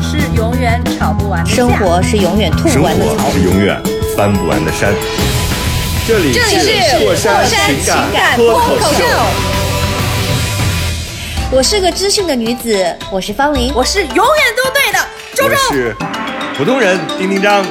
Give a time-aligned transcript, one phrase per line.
[0.41, 3.31] 永远吵不完的架生活是永远吐生不完的槽活。
[3.31, 3.79] 是永远
[4.17, 4.91] 翻不完的山。
[6.07, 9.03] 这里是过山情情感脱脱口秀，
[11.51, 13.71] 我是个知性的女子，我是方玲。
[13.75, 14.25] 我是永远
[14.57, 14.97] 都对的
[15.35, 15.55] 周我周。
[15.75, 15.95] 是
[16.57, 17.63] 普通人丁丁张。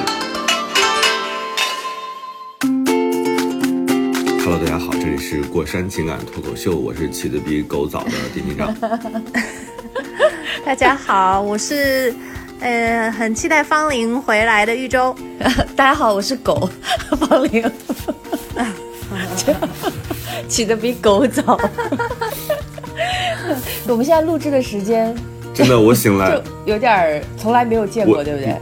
[4.45, 8.73] Hello，大家好，这里是过山情感脱口秀，我是起得比狗早的丁丁张。
[10.63, 12.15] 大家好，我是
[12.61, 15.15] 呃很期待方玲回来的玉州。
[15.75, 16.69] 大家好，我是狗
[17.27, 17.69] 方玲。
[20.47, 21.59] 起的比狗早。
[23.87, 25.13] 我们现在录制的时间
[25.53, 28.55] 真的，我醒来就，有点儿从来没有见过，对不对？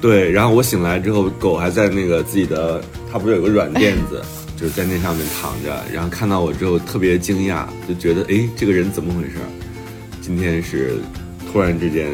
[0.00, 2.82] 对，然后我醒来之后，狗还在那个自己的，
[3.12, 4.20] 它不是有个软垫子，
[4.56, 9.36] 就是在那上面躺着，然后看到我之后特别惊讶，就觉得哎，这个人怎么回事？
[10.20, 10.98] 今天是
[11.50, 12.08] 突然之间，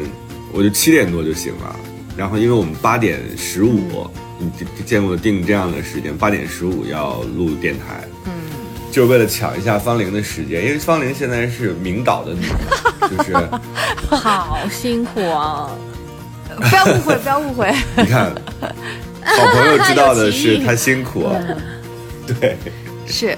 [0.53, 1.75] 我就七点多就醒了，
[2.15, 4.49] 然后因为我们八点十五，你
[4.85, 8.31] 见过定这样的时间，八点十五要录电台，嗯，
[8.91, 13.33] 就是为了抢一下方玲的时间，因为方玲现在是明导的女儿， 就是
[14.15, 15.69] 好辛苦啊！
[16.57, 17.69] 不要误会，不要误会。
[17.97, 21.35] 你看，好朋友知道的是他辛苦啊，
[22.39, 22.55] 对，
[23.05, 23.37] 是。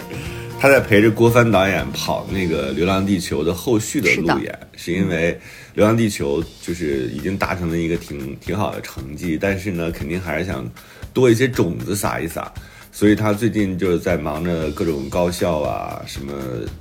[0.59, 4.11] 他在陪着郭帆导演跑那个《流浪地球》的后续的。
[4.15, 5.33] 路演，是因为
[5.77, 10.67] 《流浪地球》就是已经达成了一个挺挺好的成绩，但是呢，肯定还是想
[11.13, 12.51] 多一些种子撒一撒，
[12.91, 16.33] 所以他最近就是在忙着各种高校啊、什么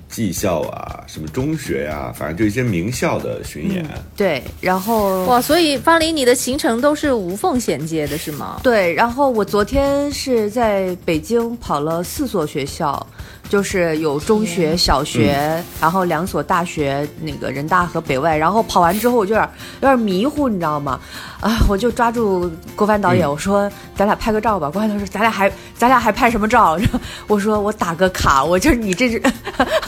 [0.09, 3.85] 技校啊、什么中学呀、反正就一些名校的巡演。
[4.17, 8.61] 对，然后哇，所以方林，你的行程都是无缝衔接的，是吗？
[8.63, 13.05] 对，然后我昨天是在北京跑了四所学校，
[13.49, 18.37] 就是有中学、小学，然后两所大学，那个人大和北外。
[18.37, 19.51] 然后跑完之后，我就有点
[19.81, 20.99] 有点迷糊，你知道吗？
[21.41, 24.71] 啊，我就抓住郭帆导演，嗯我说咱俩拍个照吧。
[24.71, 26.77] 郭帆导演说咱俩还咱俩还拍什么照？
[26.79, 29.21] 然 后我说我打个卡，我就是你这是，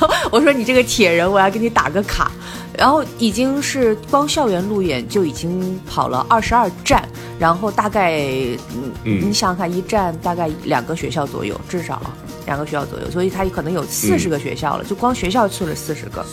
[0.32, 2.30] 我说你这个铁人，我要给你打个卡。
[2.76, 7.02] 然后已经是光校园路演就已经跑了二十二站，
[7.36, 8.20] 然后大概
[8.72, 12.00] 嗯，嗯你想想看，一站大概两个学校左右，至少
[12.46, 16.24] 两个学校左右，所以他可能有四十个学校了，就光学校去了四十个，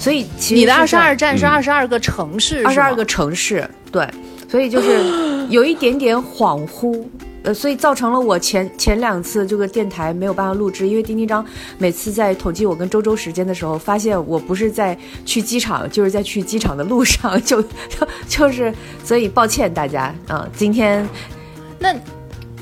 [0.00, 4.04] 所以其实你的二十二站是嗯二十二个城市，二十二个城市，对，
[4.50, 4.98] 所以就是
[5.48, 7.04] 有一点点恍惚。
[7.44, 11.44] 呃，所以造成了我前前两次这个电台没有办法录制，因为丁丁张
[11.78, 18.72] 每次在统计我跟周周时间的时候，发现我不是在去机场，就是在去机场的路上，就就就是，
[19.04, 21.06] 所以抱歉大家啊、今天
[21.78, 21.94] 那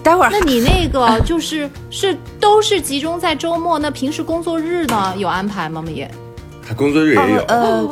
[0.03, 5.85] 待会儿那你那个就是是都是集中在周末，那平时工作日呢有安排吗？
[5.95, 6.11] 也
[6.67, 7.89] 他工作日也有，呃，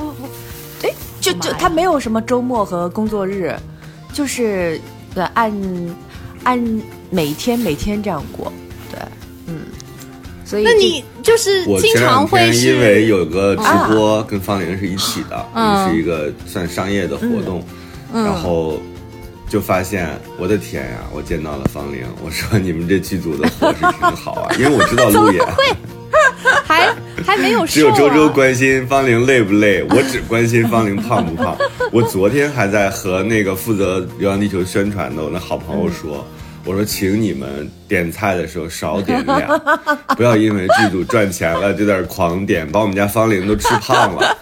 [0.83, 0.91] 哎，
[1.21, 3.55] 就就他没有什么周末和工作日，
[4.13, 4.81] 就是
[5.15, 5.53] 呃按
[6.45, 6.59] 按
[7.11, 8.53] 每天每天这样过，
[8.91, 9.01] 对，
[9.47, 9.63] 嗯，
[10.45, 13.63] 所以那你就是我经前天常会是因为有个直
[13.93, 17.63] 播跟方玲是一起的，啊是一个算商业的活动，
[18.13, 18.81] 然后
[19.49, 20.09] 就发现
[20.39, 25.45] 我的天呀，我见到了方玲，我说你们这剧组的伙食 挺好啊，因为我知道路演，
[26.65, 26.95] 还
[27.25, 31.57] 还没有只有周周关心方玲累不累，我只关心方玲胖不胖。
[31.93, 36.27] 我昨天还在和那个负责《流浪地球》宣传的我那好朋友说。
[36.63, 39.59] 我说，请你们点菜的时候少点量，
[40.15, 44.37] 不要因为剧组赚钱了就在这狂点，把我们家方玲都吃胖了。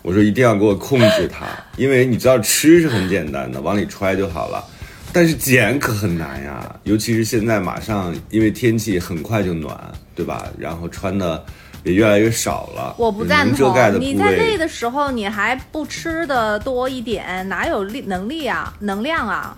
[0.00, 1.44] 我说一定要给我控制它，
[1.76, 4.64] 因为你知道吃是很简单的，往里揣就好了，
[5.12, 6.74] 但是减可很难呀。
[6.84, 9.76] 尤其是现在马上，因为天气很快就暖，
[10.14, 10.46] 对吧？
[10.58, 11.44] 然后穿的
[11.84, 12.94] 也越来越少了。
[12.98, 13.70] 我不赞同。
[13.98, 19.56] 你在累，的时候，你还不吃的多一点，哪有力能力啊，能量啊？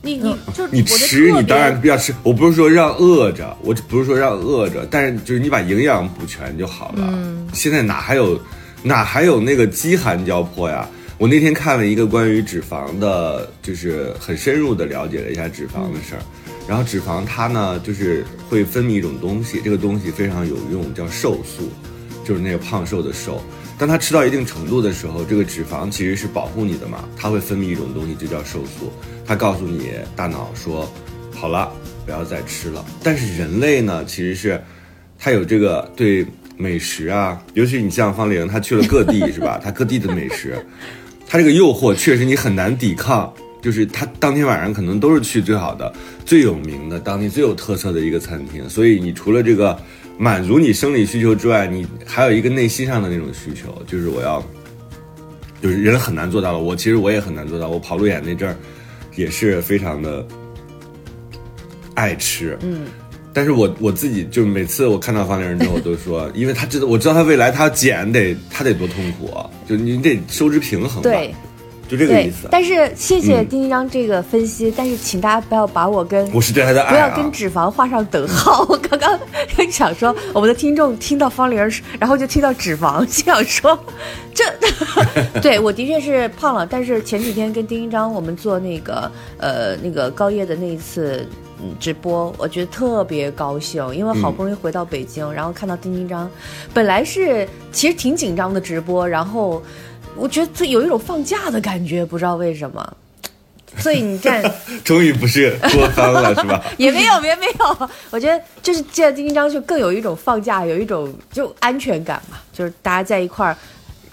[0.00, 2.14] 你你就你吃你当然不要吃。
[2.22, 7.08] 我不是说让饿着，我不是说让饿着，但是就是你把营养补全就好了。
[7.12, 8.40] 嗯现在哪还有
[8.82, 10.88] 哪还有那个饥寒交迫呀？
[11.18, 16.22] 我那天看了一个关于脂肪的，就是很深入的了解了一下脂肪的事儿。
[16.68, 21.72] 然后脂肪它呢，就是会分泌一种东西，这个东西非常有用，叫瘦素，
[22.24, 23.42] 就是那个胖瘦的瘦。
[23.76, 28.92] 当它吃到一定程度的时候，这个脂肪其实是保护你的嘛，它会分泌一种东西，就叫瘦素，
[29.26, 30.88] 它告诉你大脑说，
[31.34, 31.68] 好了，
[32.06, 32.84] 不要再吃了。
[33.02, 34.62] 但是人类呢，其实是
[35.18, 36.24] 它有这个对
[36.56, 39.60] 美食啊，尤其你像方玲，她去了各地是吧？
[39.60, 40.64] 她各地的美食，
[41.28, 43.32] 它这个诱惑确实你很难抵抗。
[43.60, 45.92] 就是他当天晚上可能都是去最好的、
[46.24, 49.76] 最有名的、当地最有特色的一个餐厅，所以你除了这个
[50.16, 54.40] 满足你生理需求之外，你还有一个内心上的那种需求，就是我要，
[55.60, 56.58] 就是人很难做到了。
[56.58, 57.68] 我其实我也很难做到。
[57.68, 58.56] 我跑路演那阵儿，
[59.16, 60.24] 也是非常的
[61.94, 62.82] 爱吃，嗯，
[63.38, 71.32] 但是我我自己就每次我看到方玲人之后，我都说，因为他知道我知道他未来他减得他得多痛苦啊，就你得收支平衡吧，对。
[71.88, 72.48] 就这个意思，。
[72.50, 78.66] 但是谢谢嗯丁一章这个分析，但是请大家不要把我跟我是对他的爱啊不要跟，脂肪画上等号。
[78.68, 79.18] 我刚刚
[79.70, 83.78] 想说，我们的听众听到方玲儿，然后就听到脂肪，心想说，
[84.34, 84.44] 这
[85.40, 86.66] 对我的确是胖了。
[86.66, 91.24] 但是前几天跟丁一章我们做那个呃那个高叶的那一次。
[91.60, 96.30] 嗯，直播我觉得特别高兴，因为好不容易回到北京，然后看到丁丁张，
[96.72, 99.62] 本来是其实挺紧张的直播，然后
[100.16, 102.96] 我觉得这有一种放假的感觉，不知道为什么。
[103.76, 104.42] 所以你站
[104.82, 106.60] 终于不是多翻了是吧？
[106.78, 107.88] 也没有，也没有。
[108.10, 113.56] 我觉得就是见丁丁章就更有一种放假，有一种就安全感嘛，就是大家在一块儿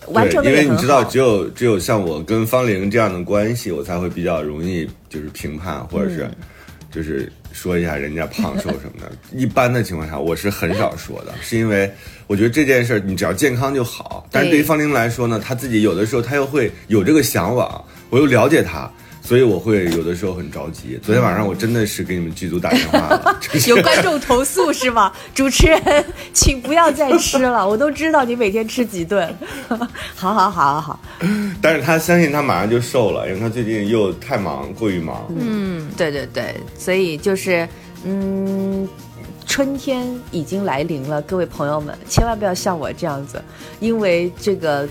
[0.09, 6.35] 完成因为你知道，只有只有像我跟方玲这样的关系，我才会比较容易就是评判，或者是嗯
[6.95, 9.11] 就是说一下人家胖瘦什么的。
[9.35, 11.91] 一般的情况下，我是很少说的， 是因为
[12.25, 14.25] 我觉得这件事儿你只要健康就好。
[14.31, 18.89] 但是对于方玲来说呢，她自己有的时候她又会有这个向往，我又了解她。
[19.25, 20.99] 所以我会有的时候很着急。
[21.01, 25.11] 昨天晚上我真的是给你们剧组打电话了， 有观众投诉是吗？
[25.33, 29.35] 主持人，请不要再吃了， 我都知道你每天吃几顿。
[30.15, 30.99] 好好好好好，
[31.59, 35.25] 但是他相信他马上就瘦了，因为他最近又太忙，过于忙。
[35.35, 37.67] 嗯，对对对，所以就是
[38.03, 38.87] 嗯。
[39.47, 43.39] 春天已经来临了，各位朋友们，千万不要像我这样子，
[43.79, 44.89] 因为这个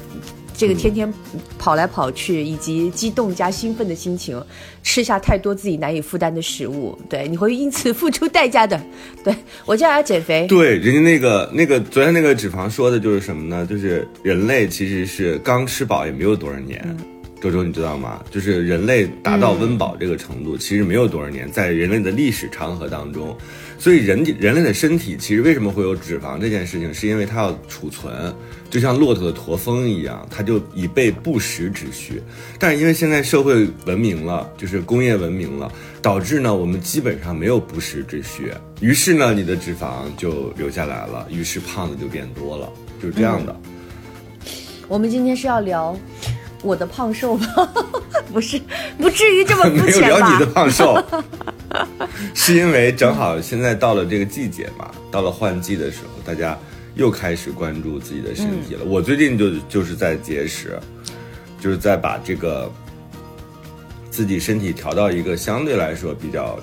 [0.57, 1.13] 这个天天
[1.59, 4.41] 跑来跑去，以及激动加兴奋的心情，
[4.83, 8.81] 吃下太多自己难以负担的食物，对，你会因此付出代价的。
[9.25, 9.35] 对
[9.67, 13.67] 我叫大家减肥，对，人家那个那个昨天那个脂肪说的就是什么呢？
[13.67, 16.97] 就是人类其实是刚吃饱也没有多少年。
[17.41, 18.23] 周周，你知道吗？
[18.31, 23.37] 就是人类达到温饱这个程度，其实没有多少年，在人类的历史长河当中，
[23.85, 28.35] 所以人人类的身体其实为什么会有脂肪这件事情，是因为它要储存，
[28.71, 32.23] 就像骆驼的驼峰一样，它就以备不时之需。
[32.59, 35.71] 但是因为现在社会文明了，就是工业文明了，
[36.01, 38.51] 导致呢我们基本上没有不时之需，
[38.81, 42.67] 于是呢你的脂肪就留下来了，于是胖子就变多了，
[43.03, 43.55] 就是这样的。
[44.89, 45.95] 我们今天是要聊
[46.63, 47.47] 我的胖瘦吗？
[48.33, 48.59] 不是，
[48.97, 50.47] 不至于这么肤 没有聊你的？
[50.53, 50.99] 胖瘦，
[52.35, 56.59] 是因为正好现在到了这个季节嘛，到了换季的时候，大家
[56.95, 58.85] 又开始关注自己的身体了。
[58.85, 60.79] 我最近就就是在节食，
[61.61, 62.71] 就是在把这个
[64.11, 66.59] 自己身体调到一个相对来说比较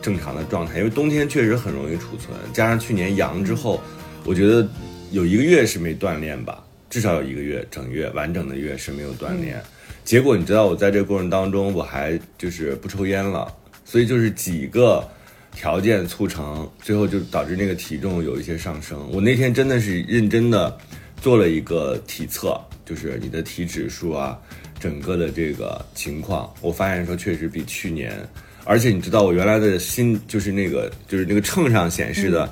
[0.00, 3.82] 正常的状态，因为冬天确实很容易储存，加上去年阳之后，
[4.24, 4.66] 我觉得
[5.10, 9.62] 有一个月是没锻炼吧，至少有一个月整月完整的月是没有锻炼。
[10.04, 13.46] 结果你知道，我在这个过程当中，我还就是不抽烟了，
[13.90, 15.04] 所以就是几个
[15.52, 19.10] 条件促成，最后就导致那个体重有一些上升。
[19.12, 20.78] 我那天真的是认真的
[21.20, 22.56] 做了一个体测，
[22.86, 24.38] 就是你的体指数啊，
[24.78, 28.16] 整个的这个情况，我发现说确实比去年，
[28.64, 32.48] 而且你知道我原来的心就是那个就是那个秤上显示的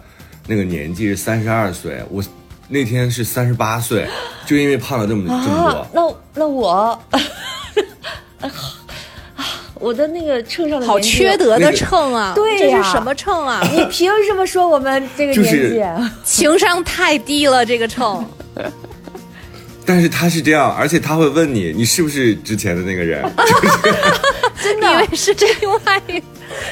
[0.48, 2.20] 那个年纪是三十二岁，我
[2.68, 4.08] 那天是三十八岁，
[4.44, 7.00] 就因为胖了这么这么多啊。，那那我，
[9.80, 12.32] 我的那个秤上的好缺德的秤啊！
[12.34, 13.62] 对呀这是什么秤啊？
[13.72, 16.10] 你凭什么说我们这个就是年纪？
[16.24, 18.24] 情商太低了，这个秤。
[19.86, 23.24] 但是他是这样，而且他会问你，你是不是之前的那个人？
[24.60, 26.22] 真以的为，是另外一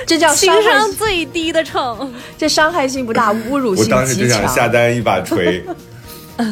[0.04, 2.12] 这叫情商最低的秤。
[2.36, 4.68] 这伤害性不大，侮辱我性当时就极想下。
[4.68, 5.64] 单一把锤，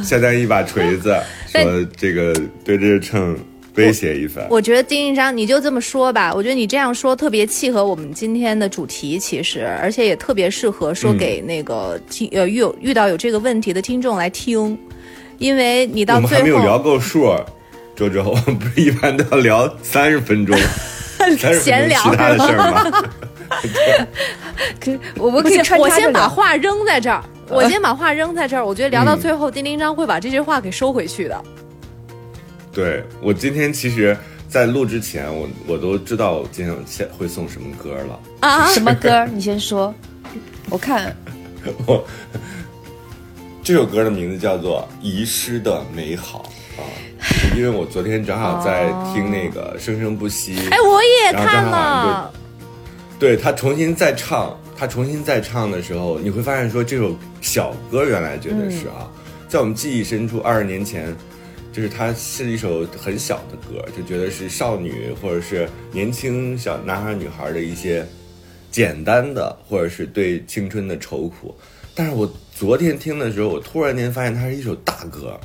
[0.03, 1.15] 下单一把锤子，
[1.53, 2.33] 说这个
[2.65, 3.37] 对这个秤
[3.77, 4.47] 威胁一番。
[4.51, 6.33] 我觉得丁一章，你就这么说吧。
[6.35, 14.79] 我觉得你这样说特别契合我们今天的主题，其实，而且也特别适合说给那个听、呃遇有遇到有这个问题的听众来听，
[15.39, 17.35] 因为你到最们还没有聊够数，
[17.97, 20.57] 周周，我们不是一般都要聊三十分钟，
[21.61, 23.03] 闲聊钟其他的事儿吗？
[24.81, 26.29] 可我们可以我先把。
[26.29, 28.65] 话扔在这儿，我先把话扔在这儿。
[28.67, 31.45] 我觉得聊到最后，丁丁章会把这句话给收回去的。
[32.75, 34.17] 对我今天其实，
[34.49, 38.21] 在录之前，我我都知道我今天先会送什么歌了。
[38.41, 39.25] 啊， 什么歌？
[39.27, 39.95] 你先说，
[40.69, 41.15] 我看。
[41.87, 42.05] 我
[43.63, 46.85] 这首歌的名字叫做《遗失的美好》啊，
[47.57, 52.31] 因为我昨天正好在听那个《生生不息》，哎，我也看了，
[53.19, 59.09] 对他重新再唱，他重新再唱的时候，你会发现说这首小歌原来觉得是啊，
[59.49, 61.17] 在我们记忆深处，二十年前，
[61.75, 68.07] 就是它是一首很小的歌，就觉得是少女或者是年轻小男孩女孩的一些
[68.71, 71.53] 简单的，或者是对青春的愁苦。
[71.93, 75.39] 但是我昨天听的时候，我突然间发现它是一首大歌，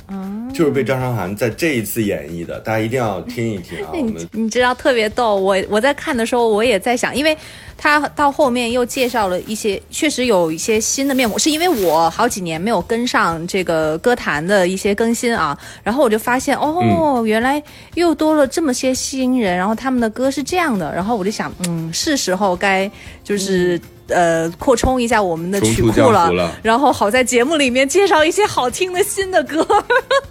[0.54, 3.90] 就是被张韶涵在这一次演绎的，大家一定要听一听啊！
[4.30, 7.36] 你知道特别逗，我我在看的时候，我也在想，因为
[7.76, 17.60] 他到后面又介绍了一些，确实有一些新的面孔，是因为我好几年没有跟上这个歌坛的一些更新啊，然后我就发现哦，原来
[17.94, 22.88] 又多了这么些新人，然后他们的歌是这样的，然后我就想，嗯，是时候该
[23.24, 23.80] 就是。
[24.10, 29.66] 呃，扩充一下我们的曲库了然后好在节目里面介绍一些好听的新的歌，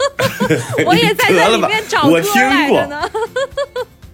[0.85, 3.01] 我也在这里面找歌来着呢。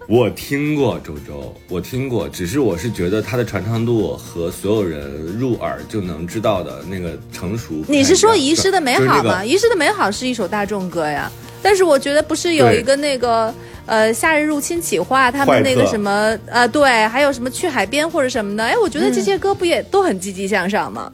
[0.07, 5.01] 我听过周周，我听过，只是我是觉得它的传唱度和所有人
[5.39, 7.84] 入耳就能知道的那个成熟。
[7.88, 9.24] 你是说《遗失的美好》吗？
[9.24, 9.41] 吗？
[9.43, 13.51] 《遗失的美好》是一首大众歌呀，但是我觉得不是有一个那个
[13.85, 21.11] 呃《夏日入侵企划》他们那个什么呃对，还有什么去海边或者什么的，哎，我觉得这些歌不也都很积极向上吗？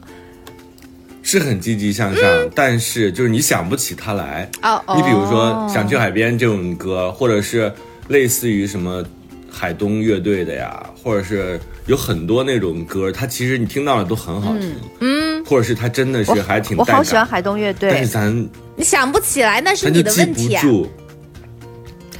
[1.24, 4.50] 是很积极向上，但是就是你想不起他来。
[4.62, 7.72] 哦哦，你比如说《想去海边》这种歌，或者是
[8.08, 9.02] 类似于什么
[9.50, 20.60] 海东乐队的呀，或者是有很多那种歌，它其实你听到了都很好听，嗯，或者是它真的是还挺我好喜欢海东乐队但是，咱你想不起来，那是你的问题啊。
[20.60, 20.88] 住。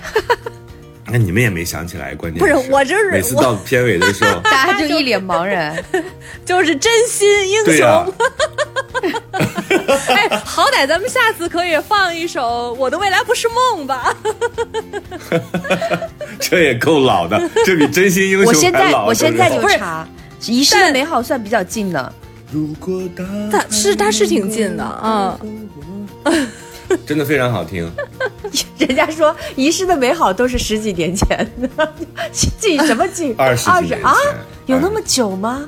[1.07, 5.77] 那你们也没想起来，关键不是我就是每次到片尾的时候，大家就一脸茫然。
[6.45, 8.15] 就是真心英雄。
[10.09, 14.17] 哎，好歹咱们下次可以放一首《我的未来不是梦》吧？
[16.41, 19.07] 这也够老的，这比真心英雄我现在还老。
[19.07, 20.07] 我现在周周就查，
[20.47, 22.13] 遗失的美好算比较近的。
[22.51, 25.01] 如果大它是他是挺近的，
[26.25, 26.49] 嗯。
[27.07, 27.91] 真的非常好听，
[28.79, 31.29] 人家说遗失的美好都是十几年前
[31.77, 31.93] 的，
[32.33, 33.35] 记什么记？
[33.37, 34.15] 二十二十啊？
[34.67, 35.67] 有那么久吗？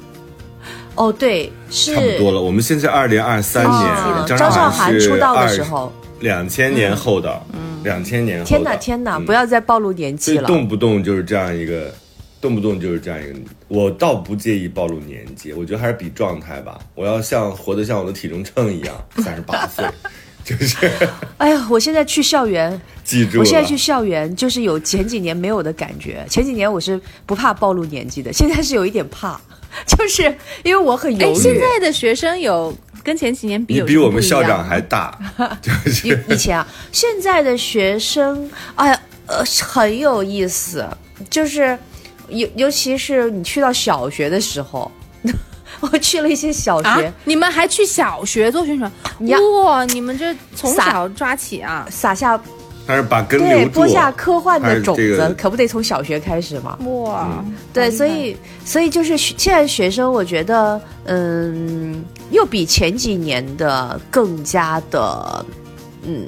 [0.94, 2.40] 哦，对，是差不多了。
[2.40, 7.42] 我们现在二零二三哦年，张韶涵涵出道的时候，两千年后的，
[7.82, 8.48] 两千年后的。
[8.48, 9.16] 天哪天哪！
[9.16, 10.46] 嗯不要再暴露年纪了。
[10.46, 11.92] 动不动就是这样一个，
[12.40, 13.38] 动不动就是这样一个。
[13.66, 16.78] 我倒不介意暴露年纪，我觉得还是比状态吧。
[16.94, 19.84] 我要像活得像我的体重秤一样，三十八岁，
[20.46, 20.76] 就是
[21.38, 23.38] 哎呀，我现在去校园，记住。
[23.40, 26.24] 我现在去校园，就是有前几年没有的感觉。
[26.28, 29.40] 前几年我是不怕暴露年纪的，现在是有一点怕，
[29.88, 30.22] 就是
[30.62, 31.34] 因为我很犹哎，豫。
[31.34, 35.18] 现在的学生有跟前几年比你有比我们校长还大，
[35.62, 40.86] 就是以以前啊，现在的学生，哎呀，呃，很有意思，
[41.30, 41.78] 就是
[42.28, 44.90] 尤尤其是你去到小学的时候，
[45.92, 47.14] 我去了一些小学，啊！
[47.24, 48.90] 你们还去小学做宣传？
[49.62, 49.84] 哇！
[49.86, 51.86] 你们这从小抓起啊！
[51.90, 52.40] 撒下
[52.86, 56.76] 还是把根对播下科幻的种子，这个可不得从小学开始嘛？
[56.84, 57.44] 哇！
[57.72, 65.46] 对，所以所以就是现在学生，我觉得，嗯，又比前几年的更加的，
[66.06, 66.26] 嗯，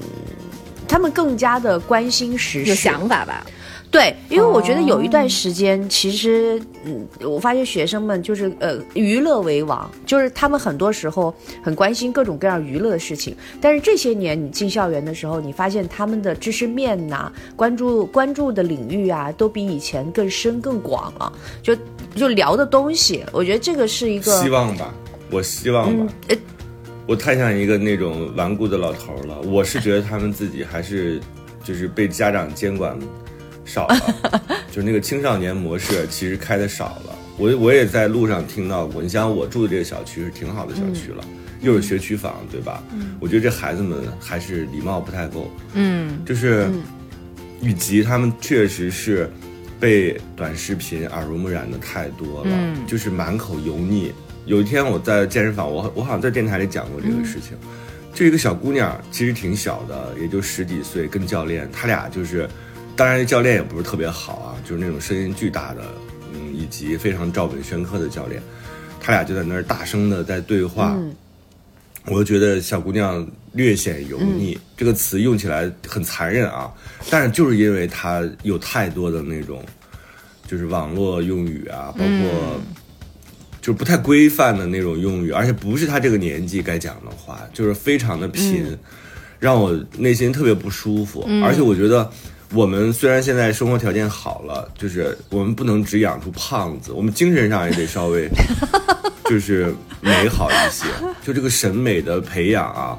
[0.88, 3.44] 他们更加的关心时事，有想法吧？
[3.90, 13.35] 对，因为我觉得有一哦段时间，其实，嗯，我发现学生们就是呃，娱乐为王，就是他们很多时候很关心各种各样娱乐的事情。
[13.61, 21.33] 但是这些年你进校园的时候，你发现他们的知识面呐、关注关注的领域啊，都比以前更深更广了。
[21.62, 21.75] 就
[22.14, 24.93] 就聊的东西，我觉得这个是一个希望吧，
[25.31, 25.93] 我希望吧。
[25.99, 26.37] 嗯呃
[27.09, 29.40] 我太像一个那种顽固的老头儿了。
[29.43, 31.21] 我是觉得他们自己还是
[31.62, 32.99] 就是被家长监管
[33.66, 34.30] 少了，
[34.70, 37.18] 就是那个青少年模式其实开的少了。
[37.37, 41.23] 我我也在路上听到过，你想我住的这个小区是挺好的小区了，
[41.61, 42.82] 又是学区房，对吧？
[43.20, 46.70] 我觉得这孩子们还是礼貌不太够，嗯，就是
[47.61, 49.30] 以及他们确实是
[49.78, 54.12] 被短视频耳濡目染的太多了，嗯就是满口油腻。
[54.46, 57.56] 有一天我在健身房，我我好像在电台里讲过这个事情。
[58.14, 62.49] 这个小姑娘其实挺小的，也就十几岁，跟教练，他俩就是，
[62.97, 65.83] 当然教练也不是特别好啊，就是那种声音巨大的，
[66.33, 68.43] 嗯，以及非常照本宣科的教练，
[69.00, 70.95] 他俩就在那儿大声的在对话。
[70.97, 71.15] 嗯
[72.09, 76.73] 我就觉得小姑娘略显油腻，这个词用起来很残忍啊。
[77.11, 79.61] 但是就是因为她有太多的那种，
[80.47, 82.61] 就是网络用语啊，包括
[83.61, 88.79] 就是不太规范的那种用语，而且不是她这个年纪该讲的话，就是非常的贫，
[89.41, 91.29] 让我内心特别不舒服。
[91.43, 92.09] 而且我觉得。
[92.53, 98.29] 我们虽然现在生活条件好了，就是我们不能只养出胖子，我们精神上也得稍微，
[99.29, 100.87] 就是美好一些。
[101.25, 102.97] 就这个审美的培养啊，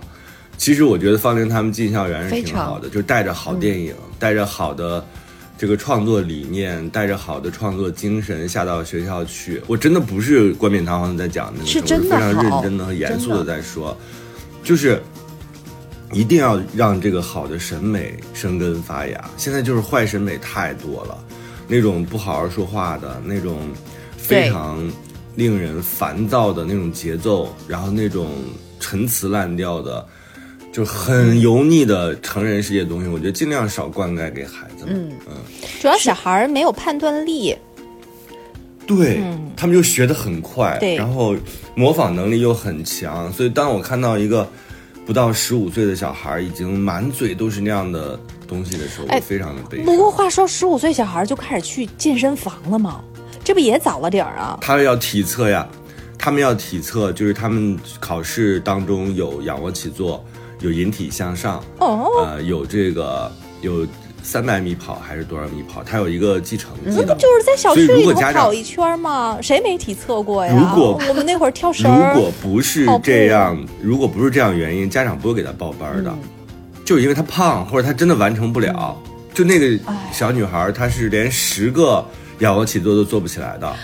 [0.58, 5.04] 其实我觉得方玲他们进校园是挺好的，就带着好电影，带着好的
[5.58, 9.62] 这个创作理念，带着好的创作精神下到学校去。
[9.68, 13.98] 我真的不是冠冕堂皇的在讲那个，是真的非常认真的和严肃的在说，
[14.62, 15.02] 就是。
[16.14, 19.30] 一定要让这个好的审美生根发芽。
[19.36, 21.18] 现在就是坏审美太多了，
[21.68, 23.60] 那种不好好说话的那种，
[24.18, 24.80] 非常
[25.36, 28.30] 令人烦躁的那种节奏，然后那种
[28.80, 30.06] 陈词滥调的，
[30.72, 35.10] 就很油腻的成人世界东西，我觉得尽量少灌溉给孩子们。
[35.10, 35.34] 嗯嗯，
[35.82, 37.54] 主要小孩没有判断力，
[38.86, 39.22] 对
[39.58, 41.36] 他们就学得很快，然后
[41.76, 44.48] 模仿能力又很强，所以当我看到一个。
[45.08, 49.86] 不到十五岁的小孩已经满嘴都是那样的东西的时候，非常的悲伤。
[49.86, 53.02] 不过话说，十五岁小孩就开始去健身房了吗？
[53.42, 54.58] 这不也早了点儿啊？
[54.60, 55.66] 他要体测呀，
[56.18, 60.22] 他们要体测，就是他们考试当中有仰卧起坐，
[60.60, 63.88] 有引体向上，哦，呃，有这个有。
[64.28, 65.82] 三百米跑还是多少米跑？
[65.82, 69.40] 它有一个计成绩的，就是在小区里头跑一圈吗？
[69.42, 70.54] 谁没体测过呀？
[70.54, 76.14] 如果我们那会儿跳绳，如果不是这样，如果不是这样原因，家长不会给他报班的，
[76.84, 79.02] 就是因为他胖，或者他真的完成不了。
[79.34, 79.80] 就那个
[80.12, 82.06] 小女孩，她是连十个
[82.40, 83.76] 仰卧起坐都做不起来的。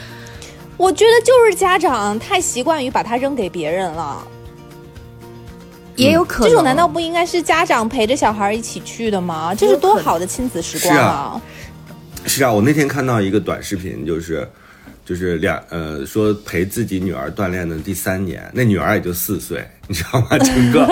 [0.76, 4.22] 我觉得就是家长太习惯于把他扔给别人了。
[5.96, 9.54] 也有可能，这种难道不应该是家长陪着小孩一起去的吗？
[9.56, 11.42] 这是多好的亲子时光啊！
[12.26, 14.48] 是啊，我那天看到一个短视频，就是
[15.06, 20.28] 就是两呃说陪自己女儿锻炼的第三年，那女儿也就四岁，你知道吗？
[20.40, 20.88] 整个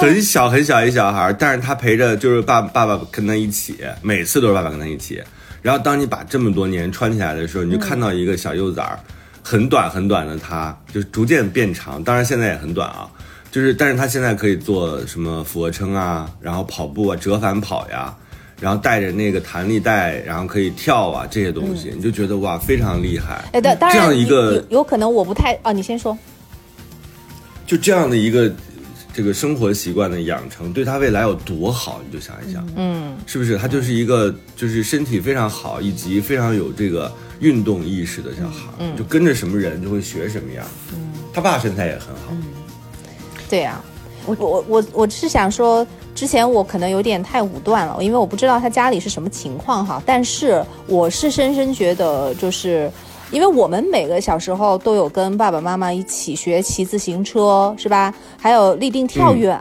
[0.00, 5.22] 很小很小一小孩，但是他陪着就是爸爸爸跟他一起，每次都是爸爸跟他一起。
[5.60, 8.98] 然后当你把这么多年穿起来的时候，你就看到一个小幼崽儿，
[9.42, 13.08] 很短很短的，他就逐渐变长，当然现在也很短啊。
[13.52, 18.16] 就是，但是他现在可以做什么俯卧撑啊，然后跑步啊，折返跑呀，
[18.58, 23.44] 然后带着那个弹力带，然后可以跳啊，这些东西，你就觉得哇，非常厉害。
[23.52, 26.16] 哎，当这样一个有可能我不太啊，你先说。
[27.66, 28.50] 就这样的一个
[29.12, 33.58] 这个生活习惯的养成，对他未来有多好，你就想一想，嗯，是不是？
[33.58, 40.64] 他就是一个就是身体非常好，以及非常有这个运动意识的小孩，就跟着什么人就会学什么样。
[40.94, 42.34] 嗯，他爸身材也很好。
[43.52, 43.78] 对呀，
[44.24, 50.02] 我我我我是想说，之前我可能有点太武断了，因为我不知道他家里是什么情况哈。
[50.06, 52.90] 但是我是深深觉得，就是
[53.30, 58.14] 因为我们每个小时候都有跟爸爸妈妈一起学骑自行车，是吧？
[58.38, 59.60] 还有立定跳远，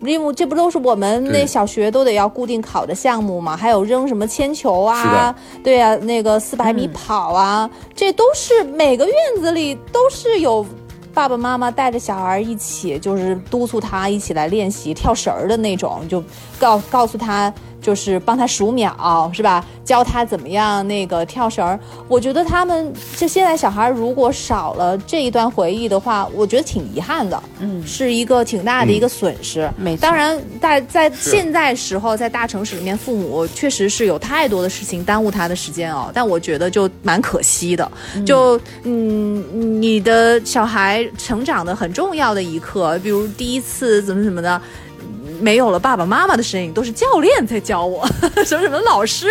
[0.00, 3.54] 因为这不都是我们那小学都得要固定考的项目吗？
[3.54, 5.36] 还有扔什么铅球啊？
[5.62, 10.64] 对呀，那个四百米跑啊，这都是每个院子里都是有。
[11.12, 16.22] 爸爸妈妈带着小孩一起，就是督促他一起来练习跳绳儿的那种，就
[16.58, 17.52] 告告诉他。
[17.80, 19.64] 就是帮他数秒，是吧？
[19.84, 21.78] 教他怎么样那个跳绳儿。
[22.06, 27.42] 我觉得他们就现在小孩如果少了这一段回忆的话，我觉得挺遗憾的。
[27.58, 29.68] 嗯，是一个挺大的一个损失。
[29.76, 36.10] 没，当然在在现在时候，在大城市里面，父母确实是有太多的事情耽误他的时间哦。
[36.14, 37.90] 但我觉得就蛮可惜的。
[38.24, 44.60] 就嗯，你的小孩成长的很重要的一刻，比如第一次怎么怎么的。
[45.40, 48.06] 没有了爸爸妈妈的身影，都是教练在教我，
[48.44, 49.26] 什么什么老师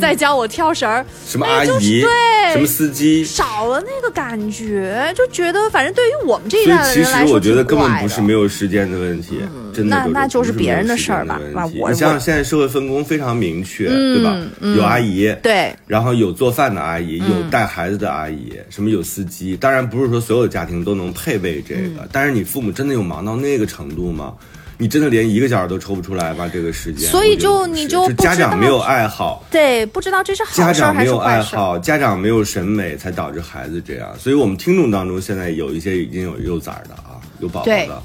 [0.00, 9.40] 在教我跳绳儿，什么阿姨对，什么司机少了那个感觉，就觉得反正对于我们这一代的人来说，其实我觉得根本不是没有时间的问题，
[9.74, 11.40] 真的那那就是别人的事儿吧。
[11.88, 14.36] 你像现在社会分工非常明确，对吧？
[14.76, 19.56] 有阿姨对，然后有做饭的阿姨，有带孩子的阿姨，什么有司机。
[19.56, 24.34] 当然不是说所有的家庭都能配备这个，但是你父母真的有忙到那个程度吗？
[24.80, 26.48] 你真的连一个小时都抽不出来吧？
[26.50, 34.08] 这个时间，所以就你就家长没有爱好，对，不知道这是好事家长没有爱好，家长没有审美，才导致孩子这样。
[34.16, 38.02] 所以我们听众当中现在有一些已经有幼崽的啊，有宝宝的，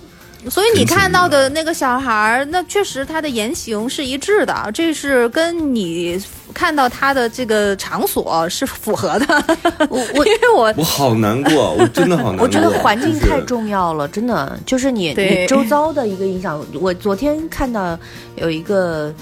[0.49, 6.21] 所以你看到的那个小孩儿，那确实他的言行是一致的，这是跟你
[6.53, 9.43] 看到他的这个场所是符合的。
[9.89, 12.43] 我我 因为我我好难过，我真的好难过。
[12.45, 16.63] 我觉得环境太重要了，真的就是你你周遭的一个影响。
[16.79, 17.97] 我昨天看到
[18.35, 19.13] 有一个。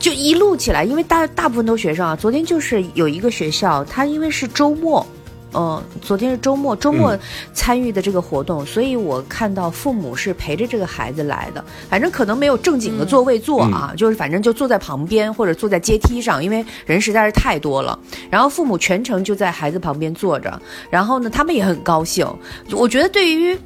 [0.00, 2.16] 就一路起来，因为大大部分都学生啊。
[2.16, 5.06] 昨天就是有一个学校，他因为是周末，
[5.54, 7.20] 嗯、昨天是周末，周末嗯
[7.52, 11.64] 参与的这个活动，所以我看到父母是陪着这个孩子来的。
[11.88, 17.98] 反正可能没有正经的座位坐啊，就是反正就坐在旁边或者坐在阶梯上，因为人实在是太多了。
[18.30, 20.60] 然后父母全程就在孩子旁边坐着，
[20.90, 22.26] 然后呢，他们也很高兴。
[22.70, 23.58] 我觉得对于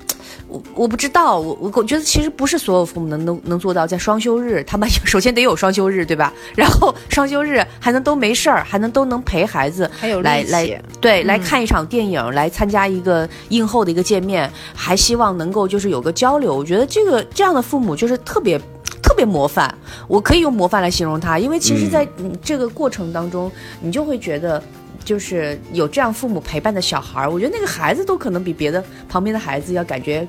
[0.48, 6.32] 我我不知道，我我我觉得其实不是所有父母能能能做到在双休日，他们 首先得有双休日，对吧？
[6.54, 16.54] 然后双休日还能都没事儿，还能都能陪孩子还有力气来来对来看一场电影，来参加一个映后的一个见面，还希望能够就是有个交流。
[16.54, 18.60] 我觉得这个这样的父母就是特别。
[19.02, 19.72] 特别模范，
[20.08, 24.60] 我可以用模范来形容他，因为其实，在嗯这个过程当中，你就会觉得，
[25.06, 30.26] 就是有这样父母陪伴的小孩儿，我觉得那个孩子都可能比别的旁边的孩子要感觉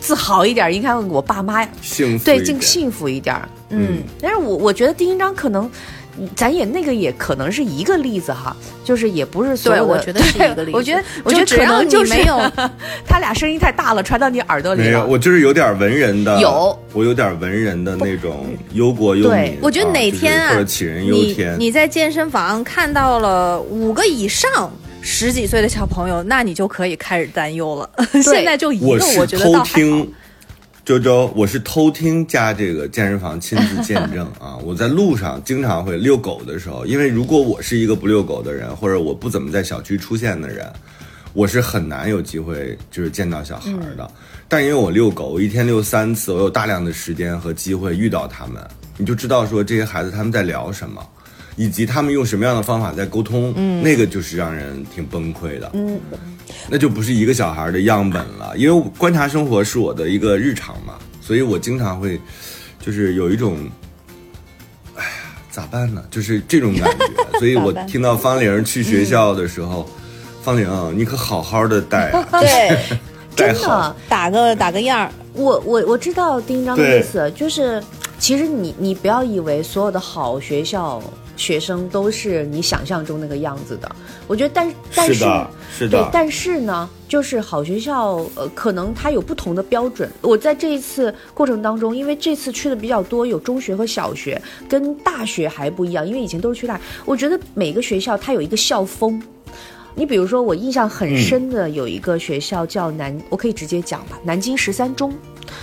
[0.00, 0.70] 自豪一点儿。
[0.70, 3.48] 你看我爸妈，幸福对更幸福一点儿。
[3.70, 5.70] 嗯，但是我我觉得丁一章可能，嗯
[6.36, 9.92] 咱也那个也可能是一个例子哈，就是也不是所，有的。
[9.92, 10.76] 我觉得是一个例子。
[10.76, 12.68] 我觉得，我觉得只可能就是要你没有，
[13.06, 19.58] 他俩声音太大了，传到你耳朵里没有，我就是有点文人的，有我有点文人的那种忧国忧民对民。
[19.62, 21.56] 我觉得哪天啊，啊就是或者杞人忧你天。
[21.58, 27.90] 你在健身房看到了五个以上十几岁的小朋友，那你就可以开始担忧了。
[28.22, 30.14] 现在就一个，我觉得倒还好偷听。
[30.84, 34.54] 周周，我是偷听加这个健身房亲自见证啊！
[34.62, 40.70] 我在路上经常会遛狗的时候，因为如果我是一个不遛狗的人，或者我不怎么在小区出现的人，
[41.32, 44.10] 我是很难有机会就是见到小孩的。
[44.46, 48.62] 但因为我遛狗，我一天遛三次，我有大量的时间和机会遇到他们，
[48.98, 51.02] 你就知道说这些孩子他们在聊什么。
[51.56, 56.00] 以及他们用什么样的方法在沟通，嗯，那个就是让人挺崩溃的，嗯，
[56.68, 58.52] 那就不是一个小孩的样本了。
[58.56, 62.20] 因为观察生活是我的一个日常嘛，所以我经常会，
[62.80, 63.58] 就是有一种，
[64.96, 65.10] 哎呀，
[65.50, 66.02] 咋办呢？
[66.10, 67.04] 就是这种感觉。
[67.38, 69.88] 所以我听到方玲去学校的时候，
[70.42, 72.78] 方玲，你可好好的带啊， 对，
[73.34, 75.10] 带真好的，，打个打个样儿。
[75.32, 77.82] 我我我知道丁一章的意思，就是
[78.20, 81.02] 其实你你不要以为所有的好学校
[81.36, 83.90] 学生都是你想象中那个样子的。
[84.26, 90.10] 我觉得但但是的，是的，，对但是呢，就是好学校，呃，可能它有不同的标准。
[90.20, 96.80] 我在这一次过程当中，因为这次去的比较多，有中学和小学，跟大学还不一样，因为以前都是去大。
[97.04, 99.22] 我觉得每个学校它有一个校风。
[99.96, 105.12] 你比如说，我印象很深的有一个学校叫南，我可以直接讲吧，南京十三中。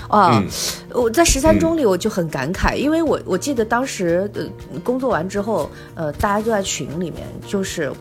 [0.08, 0.48] 啊、嗯
[0.94, 4.44] 我在十三中里我就很感慨，因为我我记得当时呃
[4.84, 7.92] 工作完之后，呃大家就在群里面就是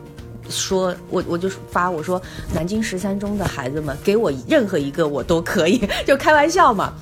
[0.48, 2.20] 说，我我就发我说
[2.52, 6.92] 南京十三中的孩子们给我任何一个我都可以，就开玩笑嘛。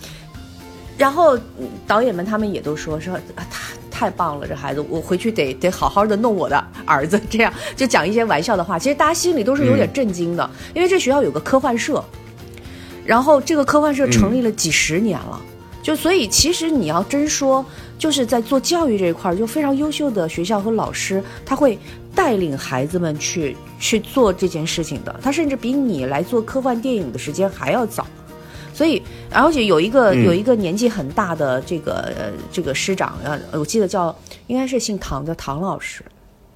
[0.98, 8.78] 然后嗯导演们他们也都说说啊太太棒了，这孩子我回去得得好好的弄我的儿子，这样就讲一些玩笑的话。
[8.78, 12.04] 其实大家心里都是有点震惊的，因为这学校有个科幻社，
[13.08, 15.40] 然后这个科幻社成立了几十年了。
[15.82, 17.64] 就所以，其实你要真说，
[17.98, 21.78] 就是在做教育这一块儿，就非常优秀的学校和老师，他会
[22.14, 25.20] 带领孩子们去去做这件事情的。
[25.22, 28.06] 他甚至比你来做科幻电影的时间还要早。
[28.74, 34.14] 所以，而且有一个、嗯有一个年纪很大的这个呃这个师长呃，我记得叫
[34.48, 36.04] 应该是姓唐的唐老师，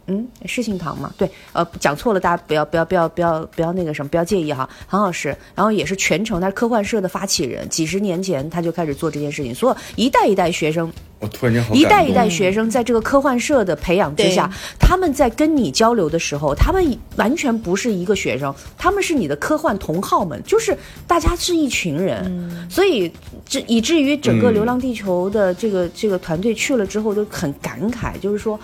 [0.07, 1.13] 嗯，是姓唐吗？
[1.17, 4.69] 对，呃，讲错了，大家不要不要不要不要不要那个什么，不要介意哈。
[4.89, 23.11] 唐老师，然后也是全程他是科幻社的发起人，几十年前他就开始做这件事情，所有一代一代学生我突然间好一代一代学生在这个科幻社的培养之下，他们在跟你交流的时候，他们完全不是一个学生，他们是你的科幻同好们，就是大家是一群人，所以
[23.47, 28.59] 这以至于整个《嗯流浪地球》的这个、这个团队去了之后都很感慨，就是说，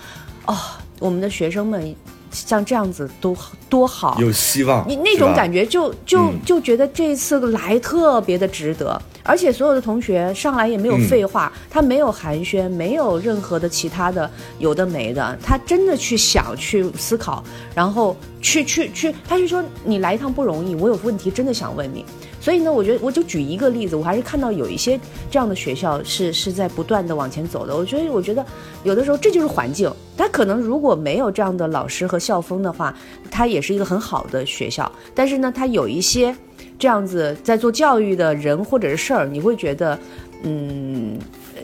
[0.45, 0.57] 哦，
[0.99, 1.95] 我们的学生们
[2.31, 3.35] 像这样子都
[3.67, 6.39] 多好，有希望，你那种感觉，就就嗯。
[6.45, 11.07] 就觉得这次来特别的值得，而且所有的同学上来也没有嗯。
[11.07, 22.05] 废话，他没有寒暄，没有任何的其他的有的没的，他真的去想去思考，然后去去去，他就说你来一趟不容易，我有问题真的想问你。
[22.39, 24.99] 所以呢，我觉得我就举一个例子，我还是看到有一些
[25.29, 27.75] 这样的学校是是在不断的往前走的。
[27.75, 28.45] 我觉得，我觉得
[28.83, 29.91] 有的时候这就是环境。
[30.17, 32.95] 他可能如果没有这样的老师和校风的话，
[33.29, 34.89] 他也是一个很好的学校。
[35.13, 36.35] 但是呢，他有一些
[36.77, 39.97] 这样子在做教育的人或者是事儿，你会觉得，
[40.43, 41.17] 嗯，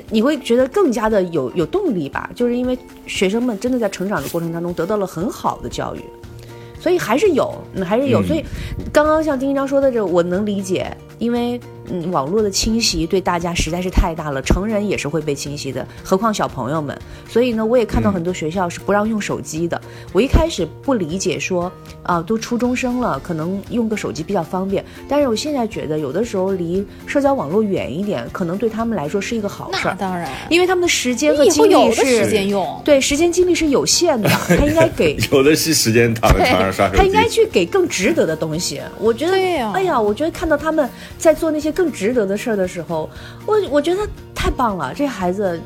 [0.10, 2.30] 你会觉得更加的有有动力吧？
[2.36, 6.02] 就是因为学生们真的在成长的过程当中得到了很好的教育，
[6.86, 8.22] 所以还是有，嗯还是有。
[8.22, 8.46] 嗯所以
[8.94, 16.98] 刚刚像丁一章说的这，我能理解，因为嗯，网络的侵袭对大家实在是太大了，成人也是会被侵袭的，何况小朋友们。
[17.30, 19.80] 所以呢，我也看到嗯很多学校是不让用手机的。
[20.14, 21.72] 我一开始不理解说，
[22.04, 24.84] 啊、都初中生了，可能用个手机比较方便。
[25.08, 32.30] 但是我现在觉得，有的时候离社交网络远一点，可能对他们来说是一个好事儿，那当然，因为他们的时间和精力有的时是。
[32.30, 32.82] 间用。
[32.86, 37.26] 对，时间精力是有限的， 他应该给 有的是时间躺在床上刷手他应该。
[37.28, 38.80] 去给更值得的东西。
[39.00, 39.34] 我觉得，
[39.74, 43.10] 哎呀，我觉得看到他们在做那些更值得的事儿的时候，
[43.46, 44.94] 我我觉得太棒了。
[44.96, 45.60] 这孩子，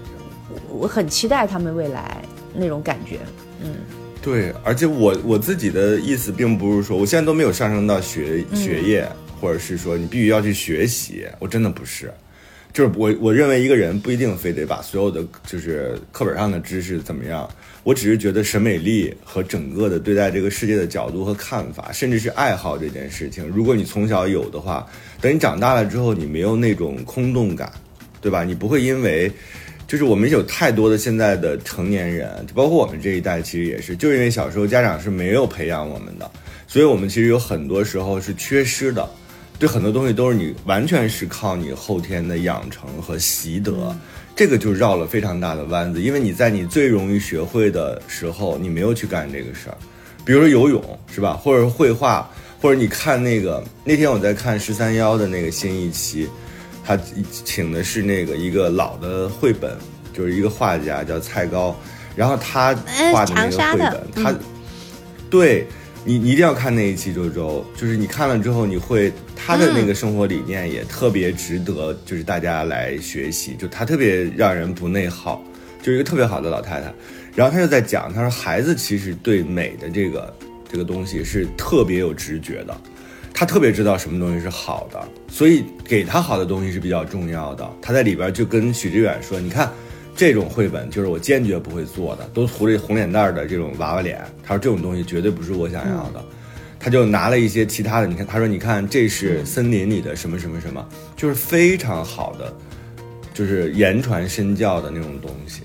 [0.50, 2.17] 我我很期待他们未来
[2.54, 3.19] 那种感觉。
[3.63, 3.76] 嗯
[4.22, 9.08] 对，而且我我自己的意思并不是说，我现在都没有上升到学嗯学业，
[9.39, 12.12] 或者是说你必须要去学习，我真的不是。
[12.72, 17.50] 就是我我认为一个人不一定非得把所有的就是课本上的知识怎么样，
[17.82, 24.86] 我只是觉得审美力和整个的对待这个世界的角度和看法，甚至是爱好这件事情，如果你从小有的话，
[25.21, 27.71] 等你长大了之后，你没有那种空洞感，
[28.21, 28.43] 对吧？
[28.43, 29.32] 你不会因为
[29.88, 36.29] 就是我们有太多的现在的成年人，就包括我们这一代，其实也是，就是因为小时候家长是没有培养我们的，
[36.67, 39.08] 所以我们其实有很多时候是缺失的。
[39.58, 43.93] 对很多东西都是你完全是靠你后天的养成和习得，
[44.34, 46.01] 这个就绕了非常大的弯子。
[46.01, 49.75] 因为你在你最容易学会的时候，你没有去干这个事儿，
[50.23, 50.82] 比如说游泳
[51.13, 56.28] 是吧，或者是绘画，或者你看那个那天我在看十三幺的那个新一期，
[56.84, 56.98] 他
[57.45, 59.78] 请的是那个一个老的绘本，
[60.13, 61.76] 就是一个画家叫蔡高，
[62.15, 62.76] 然后他
[63.13, 64.34] 画的那个绘本，他
[65.30, 65.65] 对
[66.04, 73.56] 你，你一定要看那一期周周，就是你看了之后，你会他的那个生活理念也特别值得，就是大家来学习。
[73.56, 75.41] 就他特别让人不内耗，
[75.82, 76.93] 就是一个特别好的老太太。
[77.36, 80.34] 然后他就在讲，他说孩子其实对美的这个
[80.71, 82.77] 这个东西是特别有直觉的，
[83.34, 87.69] 他特别知道什么东西是好的，所以给他好的东西是比较重要的。
[87.82, 89.69] 他在里边就跟许知远说：“你看。”
[90.15, 94.19] 这种绘本就是我坚决不会做的，都涂着红脸蛋的这种娃娃脸。
[94.43, 96.21] 他说这种东西绝对不是我想要的。
[96.77, 102.53] 他就拿了一些其他的，你看，他说你看这是森林里的什么什么什么，就是非常好的，
[103.34, 105.62] 就是言传身教的那种东西。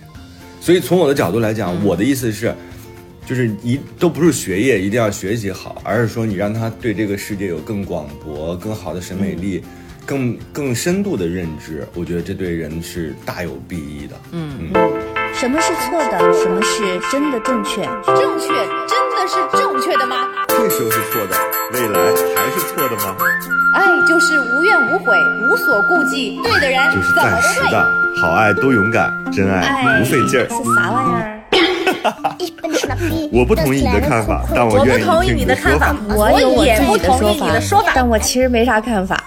[0.60, 2.54] 所以从我的角度来讲，我的意思是，
[3.26, 9.62] 就是一都不是学业一定要学习好，而是说你让他对这个世界有更广博、更好的审美力。
[10.06, 14.14] 更更深度的认知，我觉得这对人是大有裨益的。
[14.32, 14.70] 嗯
[15.32, 16.18] 什么是错的？
[16.34, 17.82] 什么是真的正确？
[18.04, 18.48] 正确
[18.86, 20.28] 真的是正确的吗？
[20.46, 21.34] 这时候是错的，
[21.72, 21.98] 未来
[22.36, 23.16] 还是错的吗？
[23.72, 25.16] 爱就是无怨无悔，
[25.48, 27.40] 无所顾忌，对的人就是暂。
[27.40, 30.46] 时的，好爱多勇敢，真爱不费劲儿。
[30.50, 31.33] 是啥玩意儿？
[33.32, 37.92] 我不同意你的看法，但我愿意同意听你的看法的说法。，我有我也自己的不同意你说法，的说法。
[37.94, 39.22] 但我其实没啥看法。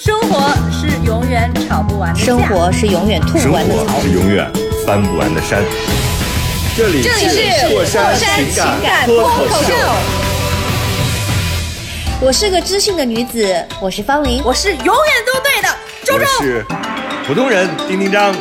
[0.00, 4.02] 生活是永远吵不完的架生活是永远吐生不完的草活。
[4.02, 4.50] 是永远
[4.86, 5.62] 翻不完的山。
[6.76, 9.74] 这里是过山情情感感脱口秀。
[12.20, 14.42] 我是个知性的女子，我是方玲。
[14.44, 14.94] 我是永远
[15.26, 15.68] 都对的
[16.04, 16.26] 周我周。
[16.42, 16.64] 是
[17.26, 18.34] 普通人丁丁张。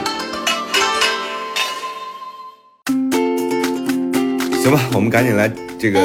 [4.63, 5.99] 行吧，我们赶紧来这个，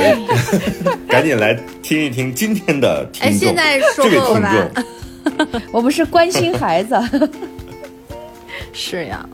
[1.09, 3.31] 赶紧来听一听今天的听众。
[3.31, 6.95] 哎现在说这位听众， 我们是关心孩子，
[8.73, 9.27] 是呀，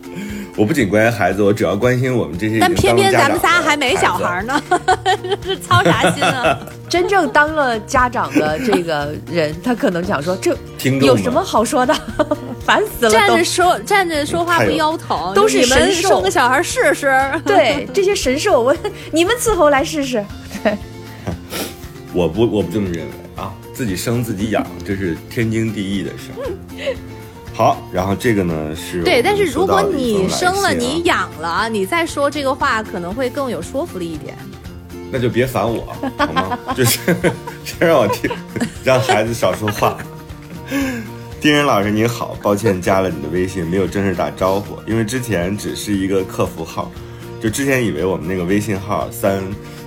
[0.57, 4.63] 我不仅关心孩子，我主要关心我们这些但偏偏咱们仨还没小孩呢，
[5.43, 6.59] 这 操啥心啊？
[6.89, 10.57] 真正当了家长的这个人，他可能想说这
[11.01, 11.93] 有什么好说的，
[12.65, 13.45] 烦死了站着。
[13.45, 17.13] 说站着说话不腰疼，都是你们神兽生个小孩试试。
[17.45, 18.77] 对这些神兽，我
[19.11, 20.25] 你们伺候来试试。
[20.63, 20.79] 对
[22.13, 26.95] 我不，我不这么认为啊，自己生自己养，这是天经地义的事儿。
[27.55, 34.37] 好，然后这个呢是对，但是如果你生了，你养了，你再说这个话可能会更有说服力一点。
[35.13, 36.59] 那就别烦我，好吗？
[36.75, 36.99] 就是
[37.65, 38.29] 先让我听，
[38.83, 39.97] 让孩子少说话。
[41.41, 46.91] 丁仁老师您好，抱歉加了你的微信，没有正式打招呼，因为之前只是一个客服号，
[47.41, 49.41] 就之前以为我们那个微信号三，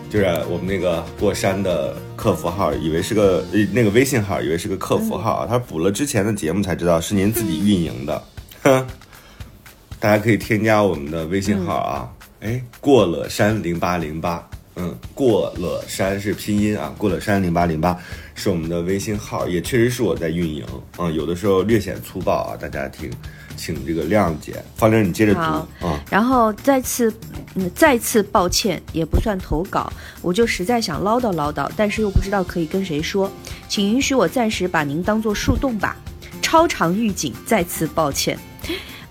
[0.10, 8.24] 就是我们那个过山的客服号，以为是个呃那个微信号，以为是个客服号，他补了之前的节目才知道是您自己运营的，
[8.64, 8.88] 哼。
[10.00, 12.08] 大家可以添加我们的微信号啊，
[12.42, 17.98] 哎，过了山零八零八，嗯，过了山是拼音啊，过了山零八零八
[18.36, 20.64] 是我们的微信号，也确实是我在运营。
[21.00, 23.10] 嗯、有的时候略显粗暴啊，大家听，
[23.58, 24.64] 请这个谅解。
[24.76, 26.00] 方玲，你接着读好啊。
[26.10, 27.12] 然后再次，
[27.56, 29.92] 嗯，再次抱歉，也不算投稿，
[30.22, 33.30] 我就实在想唠叨唠叨，但是又不知道可以跟谁说，
[33.68, 35.98] 请允许我暂时把您当做树洞吧。
[36.42, 38.40] 超长预警，再次抱歉。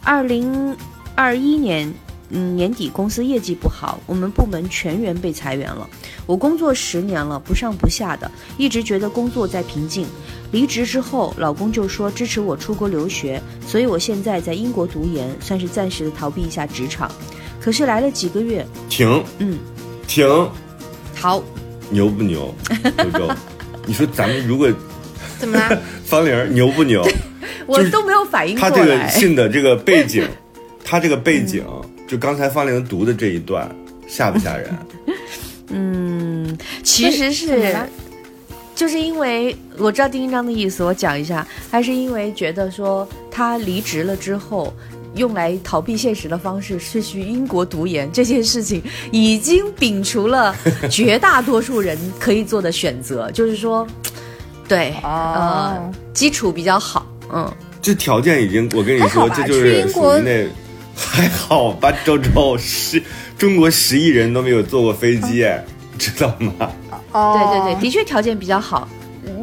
[0.02, 0.74] 二零
[1.14, 1.92] 二一年。
[2.28, 5.88] 嗯，年底公司业绩不好，我们部门全员被裁员了。
[6.26, 8.28] 我工作十年了，不上不下的，
[8.58, 10.04] 一直觉得工作在瓶颈。
[10.52, 17.10] 离职之后，老公就说支持我出国留学，所以我现在在英国读研，算是暂时的逃避一下职场。
[17.60, 19.58] 可是来了几个月，停，嗯，
[20.06, 20.26] 停，
[21.14, 21.42] 好，
[21.90, 22.54] 牛不牛？
[22.96, 23.28] 周周，
[23.86, 24.72] 你说咱们如果
[25.38, 25.76] 怎么啦？
[26.06, 27.04] 方玲牛不牛？
[27.66, 29.08] 我都没有反应过来他这个。
[29.08, 30.24] 信的这个背景，
[30.84, 31.64] 他这个背景，
[32.06, 33.68] 就刚才方玲读的这一段，
[34.06, 34.72] 吓不吓人？
[35.70, 37.74] 嗯，其实是
[38.76, 44.72] 就是因为我知道丁一章的意思，我讲一下，还是因为觉得说他离职了之后。
[45.16, 50.54] 用来逃避现实的方式是去英国读研，这件事情已经摒除了
[50.90, 53.86] 绝大多数人可以做的选择，就是说，
[54.68, 60.46] 对，呃哦，基础比较好，嗯，这条件已经，我跟你说，这就是国于那
[60.94, 61.90] 还好吧？
[62.04, 63.02] 周周十
[63.38, 65.64] 中国十亿人都没有坐过飞机，哎，
[65.96, 66.70] 知道吗？
[67.16, 68.86] 哦，对对对，的确条件比较好。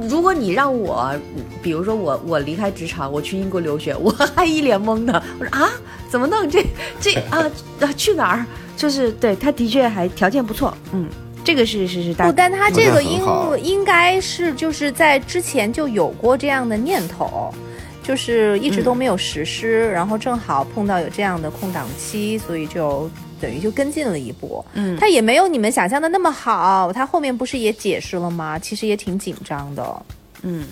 [0.09, 1.13] 如果你让我，
[1.61, 5.21] 比如说我我离开职场，我去英国留学，我还一脸懵的。
[5.39, 5.69] 我说啊，
[6.09, 6.49] 怎么弄？
[6.49, 6.65] 这
[6.99, 8.45] 这啊啊去哪儿？
[8.75, 11.07] 就是对他的确还条件不错，嗯，
[11.43, 13.21] 这个是是是大不，但他这个应
[13.61, 17.53] 应该是就是在之前就有过这样的念头，
[18.01, 23.09] 就是一直都没有实施，然后正好碰到有这样的空档期，所以就
[23.43, 24.63] 等于就跟进了一步。
[24.73, 28.57] 嗯他也没有你们想象的那么好，他后面不是也解释了吗？
[28.57, 30.05] 其实也挺紧张的。
[30.41, 30.65] 嗯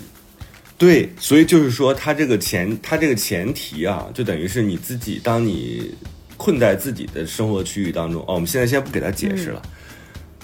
[0.78, 5.94] 对，所以就是说，他这个前，他这个前提啊，就等于是你自己，当你
[6.36, 9.62] 困在自己的生活区域当中，哦，我们现在先不给他解释了，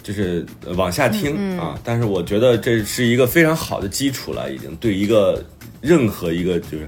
[0.01, 1.77] 就是呃往下听、啊。
[1.83, 5.45] 但是我觉得这是一个非常好的基础了，已经对一个
[5.81, 6.87] 任何一个就是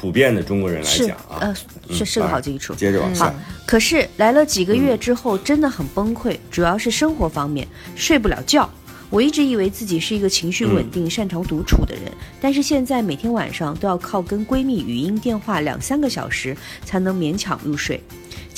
[0.00, 1.54] 普遍的中国人来讲啊，呃
[1.90, 2.74] 是是个好基础。
[2.74, 3.34] 接着往下，好，
[3.66, 8.68] 可是来了几个月之后，真的很崩溃，主要是生活方面，睡不了觉。
[9.10, 17.98] 我一直以为自己是一个情绪稳定、擅长独处的人，但是现在每天晚上都要靠跟闺蜜语音电话两三个小时才能勉强入睡。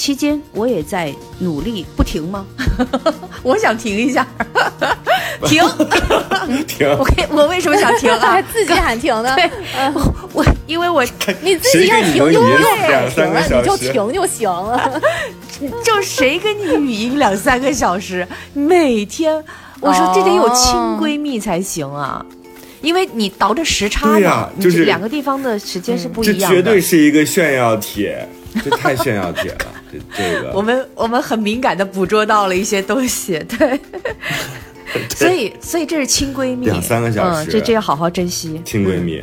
[0.00, 2.46] 期间我也在努力，不停吗？
[3.44, 4.26] 我想停一下，
[5.44, 5.62] 停。
[6.66, 8.42] 停， 我可以我为什么想停啊还？
[8.44, 9.50] 自己喊停的，对，
[10.32, 11.04] 我因为我
[11.42, 14.98] 你自己要停就停了，三个小你就停就行了。
[15.84, 19.44] 就谁跟你语音两三个小时，每天，
[19.80, 22.24] 我说这得有亲闺蜜才行啊，
[22.80, 26.56] 因为你倒着时差呀就是这两个地方的时间是不一样的。
[26.56, 28.26] 绝对是一个炫耀帖，
[28.64, 30.52] 这太炫耀帖了，这这个。
[30.56, 33.80] 我们我们很敏感的捕捉到了一些东西，对，
[35.14, 37.50] 所以所以这是亲闺蜜，两三个小时。
[37.50, 38.60] 嗯，这这要好好珍惜。
[38.64, 39.22] 亲闺蜜、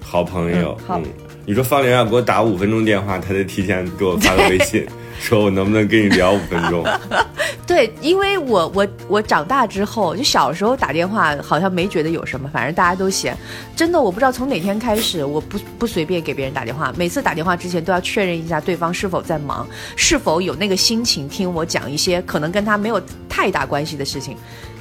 [0.00, 1.00] 好朋友，嗯好。
[1.46, 4.86] 你说方玲要给我打五分钟电话，她得提前给我发个微信，
[5.20, 6.84] 说我能不能跟你聊五分钟？
[7.66, 13.36] 对，因为我我我长大之后，就小时候打电话好像没觉得有什么，反正大家都嫌。
[13.76, 24.36] 真的，我不知道从哪天开始，我不不随便给别人打电话，每次打电话之前都要确认一下对方是否在忙，是否有那个心情听我讲一些可能跟他没有太大关系的事情。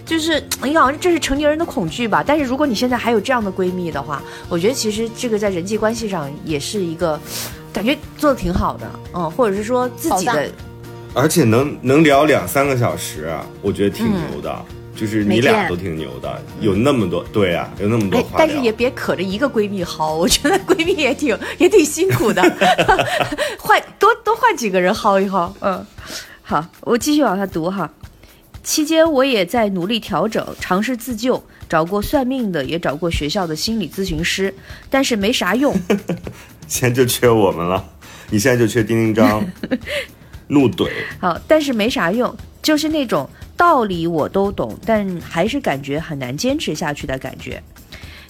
[0.05, 2.23] 就是，哎呀，这是成年人的恐惧吧？
[2.25, 7.19] 但是如果你现在还有这样的闺蜜的话，我觉得其实这个在人际关系上也是一个，
[7.77, 10.49] 感觉做的挺好的，嗯，或者是说自己的
[11.13, 14.65] 而且能能聊两三个小时啊，我觉得挺牛的。
[14.95, 22.41] 就是你俩都挺牛的，有那么多对啊，有那么多但是也别可着一个闺蜜薅，我觉得闺蜜也挺 也挺辛苦的，
[23.61, 25.51] 换多多换几个人薅一薅。
[25.59, 25.85] 嗯，
[26.41, 27.87] 好，我继续往下读哈。
[28.63, 34.51] 期间我也在努力调整，尝试自救，找过算命的，也找过学校的心理咨询师，
[34.89, 35.79] 但是没啥用。
[36.67, 37.83] 现在就缺我们了，
[38.29, 39.43] 你现在就缺丁丁张，
[40.47, 40.89] 怒怼。
[41.19, 47.61] 好，但是没啥用，就是那种道理我都懂，但还是感觉很难坚持下去的感觉。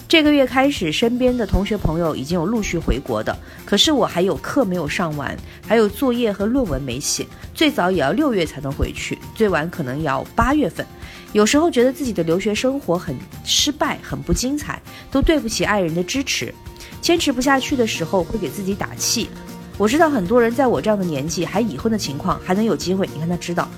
[0.06, 5.36] 这个月开始，身边的同学朋友已经有陆续回国的，可是我还有课没有上完，
[5.66, 10.86] 还有作业和论文没写，最早也要六月才能回去，最晚可能要八月份。
[11.34, 13.14] 有时候觉得自己的留学生活很
[13.44, 14.80] 失败，很不精彩，
[15.10, 16.54] 都对不起爱人的支持。
[17.00, 19.28] 坚持不下去的时候，会给自己打气。
[19.76, 23.68] 我知道很多人在我这样的年纪还已婚的情况还能有机会，你看他知道。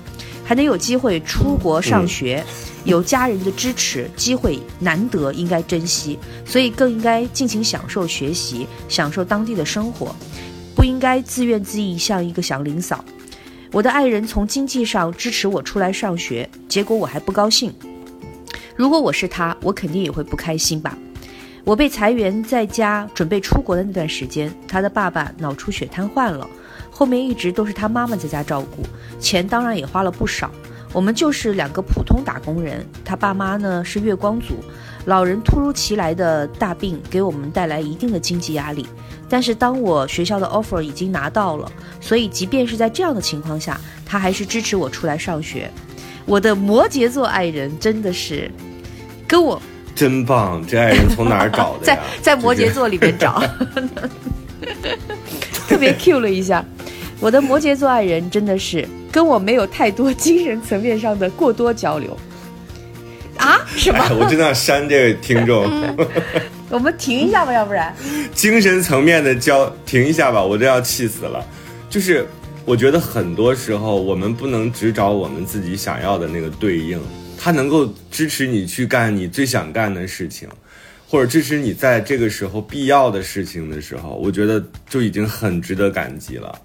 [0.43, 2.43] 还能有机会出国上学，
[2.83, 10.13] 有家人的支持，机会难得，应该珍惜，所以更应该尽情享受学习，享受当地的生活，
[10.75, 13.05] 不应该自怨自艾，像一个祥林嫂。
[13.71, 17.73] 我的爱人从经济上支持我出来上学，结果我还不高兴。
[18.75, 20.97] 如果我是他，我肯定也会不开心吧。
[21.63, 26.47] 我被裁员，在家准备出国的那段时间，他的爸爸脑出血瘫痪了，
[26.89, 28.83] 后面一直都是他妈妈在家照顾，
[29.19, 30.49] 钱当然也花了不少。
[30.93, 34.55] 我们就是两个普通打工人，他爸妈呢是月光族，
[35.05, 38.85] 老人突如其来的大病给我们带来一定的经济压力。
[39.29, 45.71] 但是当我学校的 offer 已经拿到了，所以即便是在这样的情况下，他还是支持我出来上学。
[46.25, 48.51] 我的摩羯座爱人真的是
[49.25, 49.61] 跟我
[49.95, 50.65] 真棒！
[50.67, 52.01] 这爱人从哪儿找的 在呀？
[52.21, 53.43] 在摩羯座里面找，
[55.67, 56.63] 特别 Q 了一下。
[57.19, 62.17] 我的摩羯座爱人真的是跟我没有太多精神层面上的过多交流
[63.37, 63.61] 啊？
[63.75, 63.99] 什么？
[63.99, 65.69] 哎，我真的要删这位听众。
[66.69, 67.93] 我们停一下吧，要不然。
[68.33, 71.45] 精神层面的交，停一下吧，我都要气死了。
[71.89, 72.25] 就是
[72.65, 76.99] 我觉得很多时候我们不能只找我们自己想要的那个对应，
[77.43, 80.47] 它能够支持你去干你最想干的事情，
[81.09, 86.55] 或者支持你在这个时候必要的事情的时候，我觉得就已经很值得感激了。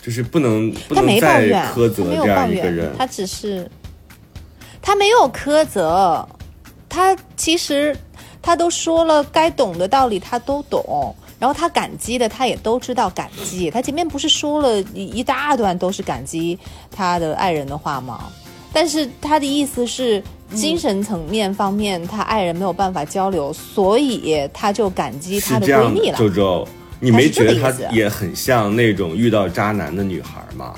[0.00, 2.94] 就是不能不能再抱怨，苛责这他没抱怨样一个人，。
[2.96, 3.70] 他只是
[4.80, 6.26] 他没有苛责，
[6.88, 7.94] 他其实
[8.40, 11.14] 他都说了该懂的道理，他都懂。
[11.38, 13.70] 然后他感激的，他也都知道感激。
[13.70, 16.58] 他前面不是说了一一大段都是感激
[16.90, 18.32] 他的爱人的话吗？
[18.74, 20.20] 但是他的意思是，
[20.52, 26.18] 精神层面方面，他爱人没有办法交流，所以他就感激她的闺蜜了。
[26.18, 26.66] 周周，
[26.98, 30.74] 你没觉得她也很像那种遇到渣男的女孩吗？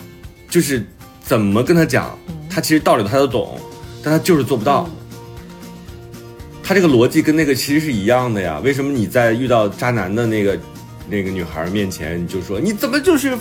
[0.51, 0.85] 就是
[1.25, 3.59] 怎么跟她讲，嗯她其实道理她都懂，
[4.03, 4.87] 但她就是做不到。
[6.63, 8.61] 她这个逻辑跟那个其实是一样的呀。
[8.63, 10.59] 为什么你在遇到渣男的那个
[11.09, 13.37] 那个女孩面前，你就说你怎么就是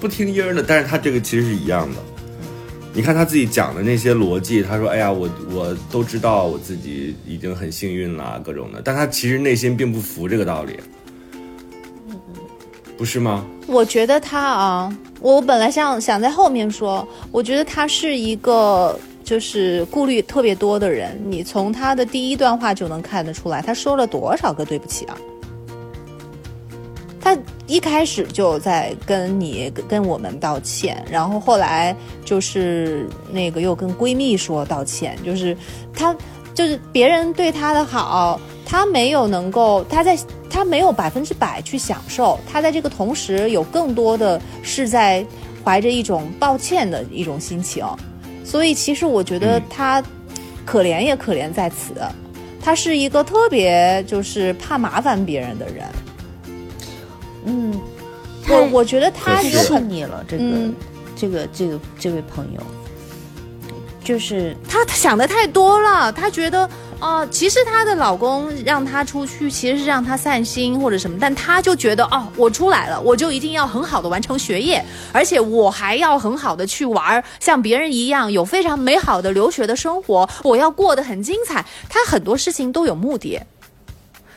[0.00, 0.64] 不听音儿呢？
[0.66, 1.98] 但是她这个其实是一样的。
[2.92, 10.76] 你看他自己讲的那些逻辑，他说：“哎呀，我我都知道我自己已经很幸运了，各种的。”但他其实内心并不服这个道理，
[12.98, 13.46] 不是吗？
[13.68, 21.16] 我觉得他啊，我本来想想在后面说，我觉得他是一个就是顾虑特别多的人。
[21.24, 25.16] 你从他的第一段话就能看得出来，他说了多少个对不起啊？
[27.20, 27.38] 他
[27.70, 31.94] 一开始就在跟你跟我们道歉，然后后来
[32.24, 35.56] 就是那个又跟闺蜜说道歉，就是
[35.94, 36.12] 她
[36.52, 40.18] 就是别人对她的好，她没有能够她在
[40.50, 45.24] 她没有百分之百去享受，她在这个同时有更多的是在
[45.64, 47.86] 怀着一种抱歉的一种心情，
[48.44, 50.02] 所以其实我觉得嗯他
[50.66, 51.94] 可怜也可怜在此，
[52.60, 55.84] 她是一个特别就是怕麻烦别人的人。
[57.44, 57.80] 嗯，
[58.48, 60.74] 我我觉得他就是有很细腻了，这个、嗯
[61.16, 62.60] 这个这个这位朋友，
[64.02, 66.68] 就是他想的太多了，他觉得
[67.00, 81.64] 哦、其实她的老公让她出去，其实是让她散心或者什么，但她就觉得哦，我出来了，我就一定要很好的完成学业，而且我还要很好的去玩儿，像别人一样有非常美好的留学的生活，我要过得很精彩。
[81.88, 83.40] 他很多事情都有目的，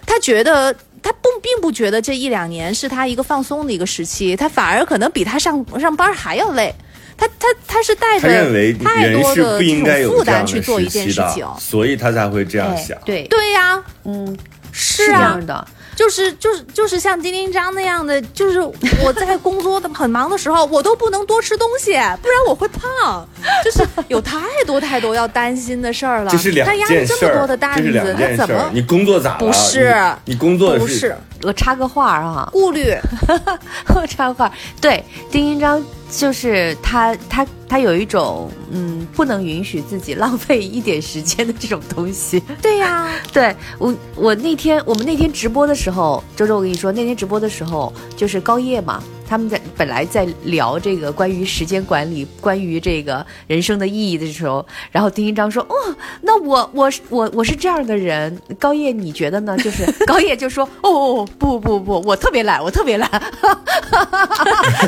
[0.06, 0.74] 他觉得。
[1.04, 6.74] 她不并不觉得这一两年是他一个放松的一个时期，他反而可能比他上上班还要累。
[7.16, 11.46] 他他他是带着他认为太人是多的不应该这种负有这样的担去做一件事情，。
[11.60, 12.98] 所以他才会这样哎想。
[13.06, 14.36] 对，对呀、嗯，
[14.72, 18.60] 是啊这样，的，就是就是就是像丁丁章那样的，就是
[19.04, 21.92] 我在工作的很忙的时候，我都不能多吃东西，
[22.22, 23.28] 不然我会胖。
[23.64, 26.32] 就是有太多太多要担心的事儿了。
[26.32, 28.70] 这是两他压力件事儿这么多的，担这是两子，他件事儿怎么。
[28.74, 29.40] 你工作咋了？
[29.40, 29.94] 不是
[30.26, 32.96] 你你工作的不是我插个话儿哈，顾虑？
[33.96, 35.84] 我插个话，对，丁丁章
[36.16, 42.42] 就是他他他有一种嗯，不能允许自己浪费一点时间的这种东西。
[42.62, 49.04] 对呀、 对我，我那天我们那天直播的时候，周周，我跟你说，那天直播的时候就是高叶嘛，
[49.34, 55.76] 他们在本来在聊这个关于时间管理、关于这个人生的意义的时候，然后丁一章说：“哦，
[56.22, 63.10] 那我我是我我是这样的人，高叶你觉得呢？” 就是高叶就说：“哦哦不不不，我特别懒，我特别懒。”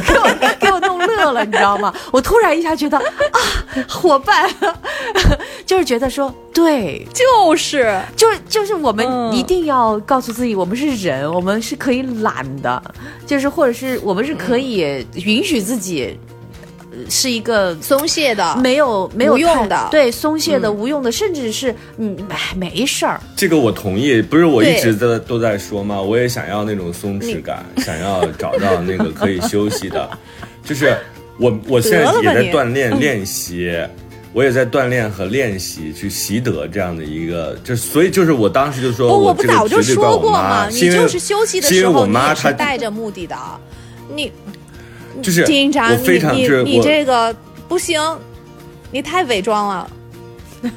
[0.05, 1.91] 给我给我弄乐了，你知道吗？
[2.11, 3.03] 我突然一下觉得啊，
[3.89, 4.47] 伙伴，
[5.65, 12.81] 就是觉得说对，就是就就是我们嗯一定要告诉自己，我们是人，我们是可以懒的，
[13.25, 16.17] 就是或者是我们是可以允许自己。
[16.17, 16.21] 呃
[17.09, 23.19] 是一个松懈的，没有没有用的对松懈的、无用的，甚至是嗯，哎，没事儿。
[23.35, 26.01] 这个我同意，不是我一对直在都在说吗？
[26.01, 30.09] 我也想要那种松弛感， 想要找到那个可以休息的，
[30.63, 30.97] 就是
[31.37, 33.69] 我我现在也在锻炼练习。
[34.31, 40.69] 我也在锻炼和练习去习得这样的一个，就所以就是我当时就说，不，我我不早就说过妈，吗？
[40.69, 43.35] 你就是休息的是因为我时候，你也妈她是带着目的的。
[44.13, 44.31] 你
[45.21, 47.35] 就是我非常你你你这个
[47.67, 47.99] 不行，
[48.91, 49.89] 你太伪装了。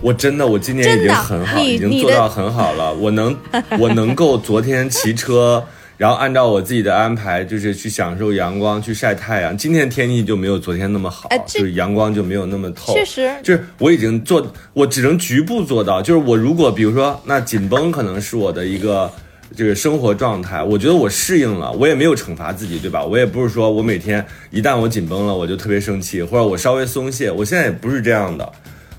[0.00, 2.92] 我真的，我今年已经很好，你已经做到很好了。
[2.94, 3.36] 我能，
[3.78, 5.64] 我能够昨天骑车，
[5.96, 9.56] 然后按照我自己的安排，就是去享受阳光，去晒太阳。
[9.56, 12.92] 今天天气就没有昨天那么好，哎就是阳光就没有那么透。
[12.94, 16.02] 确实就是我已经做，我只能局部做到。
[16.02, 19.10] 就是我如果比如说，那紧绷可能是我的一个。
[19.56, 23.04] 这个生活状态，我觉得我适应了，我也没有惩罚自己，对吧？
[23.04, 28.50] 我也不是说我每天一旦我紧绷了，我就特别生气，或者我稍微松懈，我现在也不是这样的，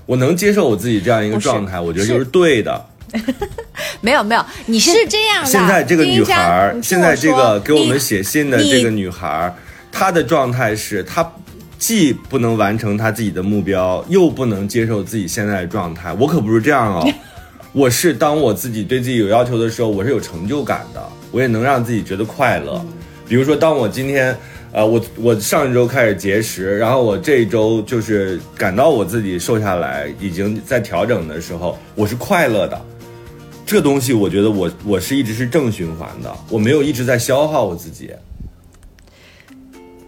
[0.06, 2.84] 我能接受我自己这样一个状态，我觉得就是对的。
[4.00, 5.50] 没有没有，你是这样的。
[5.50, 9.54] 现在这个女孩现在这个给我们写信的这个女孩儿，
[9.92, 11.32] 她的状态是她
[11.78, 16.12] 既不能完成她自己的目标，又不能接受自己现在的状态。
[16.14, 17.08] 我可不是这样哦，
[17.74, 22.82] 我是当我自己对自己有要求的时候，我是有成就感的，我也能让自己觉得快乐。
[23.28, 24.34] 比如说，当我今天。
[24.76, 32.84] 呃，我我上一周开始节食，然后我这一周就是感到我自己瘦下来，已经在调整的时候，我是快乐的。
[33.64, 38.10] 这东西我觉得我我是一直是正循环的，我没有一直在消耗我自己。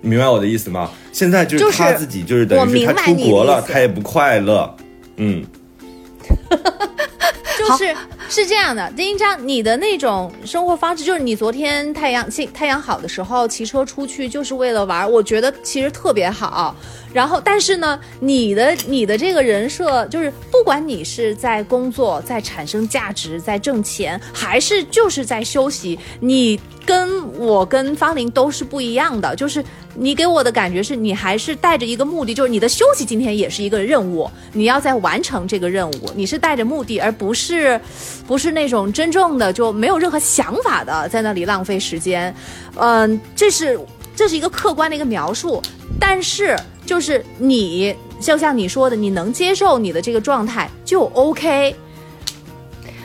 [0.00, 0.90] 你明白我的意思吗？
[1.12, 4.76] 现在就就是是他自己，就是等于是他出国了，他也不快乐。
[5.18, 5.44] 嗯，
[7.68, 7.96] 就是
[8.28, 16.74] 是这样的，丁一章，你的那种生活方式，就是你昨天太阳气太阳好的时候骑车出去，就是为了玩，我觉得其实特别好。
[17.16, 29.34] 然后，但是呢，你的你的这个人设，就是不管你是在工作、在产生价值、在挣钱，还是就是在休息，你跟我跟方林都是不一样的。
[29.34, 29.64] 就是
[29.94, 37.80] 你给我的感觉是你还是带着一个目的，就是你的休息今天也是一个任务，你要在完成这个任务，你是带着目的，而不是
[38.26, 42.34] 不是那种真正的就没有任何想法的在那里浪费时间。
[42.78, 43.80] 嗯，这是
[44.16, 45.62] 这是一个客观的一个描述，
[46.00, 51.76] 但是就是你就像你说的，你能接受你的这个状态就 OK。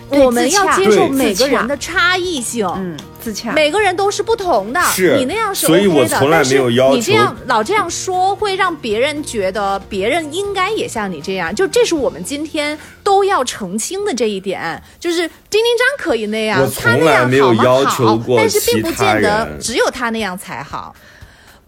[0.10, 3.52] 我们要接受每个人的差异性，嗯，自洽。
[3.52, 6.94] 每个人都是不同的，是你那样是所以 OK 的，我从来没有要求。
[6.94, 15.20] 但是你这样老这样说，会让别人觉得别人应该也像你这样，就这是我们今天都要澄清的这一点，就是
[15.50, 20.96] 丁丁张可以那样我，他那样从来没有好吗要求过好但是并不见得只有他那样才好。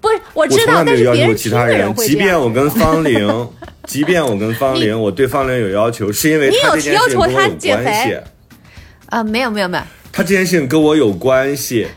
[0.01, 2.27] 不是，我我知道，但是别人其他人听的人会即这样。
[2.27, 3.49] 便我跟方玲，
[3.85, 8.21] 即便我跟方玲， 我对方玲有要求，是因为你有要求他减肥。
[9.05, 9.83] 啊，没有没有没有，
[10.13, 11.87] 他这件事情跟我有关系。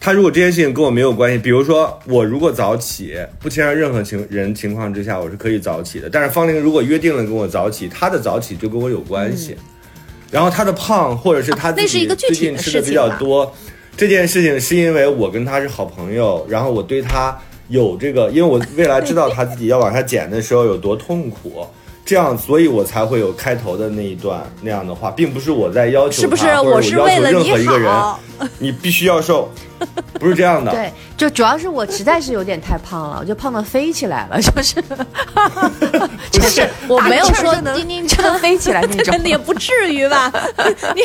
[0.00, 6.08] 他如果这件事情跟我没有关系，比如说我如果早起，不牵扯任何情人情况之下，我是可以早起的。
[6.08, 9.54] 但是方玲如果约定了跟我早起，她的早起就跟我有关系。
[10.30, 13.54] 然后她的胖，或者是她自己最近吃的比较多，
[13.94, 17.38] 这件事情是因为我跟她是好朋友，然后我对她
[17.68, 21.66] 有这个，因为我未来知道她自己要往下减的时候有多痛苦。
[22.10, 28.18] 这样，所以我才会有开头的那一段那样的话，并不是我在要求是不是她或者我是要求为了你任何一个人好？
[28.58, 29.48] 你必须要瘦，
[30.18, 30.72] 不是这样的。
[30.72, 34.82] 对，就主要是我实在是有点太胖了，我就胖的飞起来了， 就是，
[36.32, 39.16] 就是我没有说能丁丁就能飞起来那种。
[39.22, 40.32] 你也不至于吧？
[40.96, 41.02] 你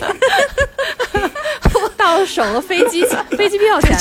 [1.98, 3.06] 到手了飞机
[3.38, 3.98] 飞机票钱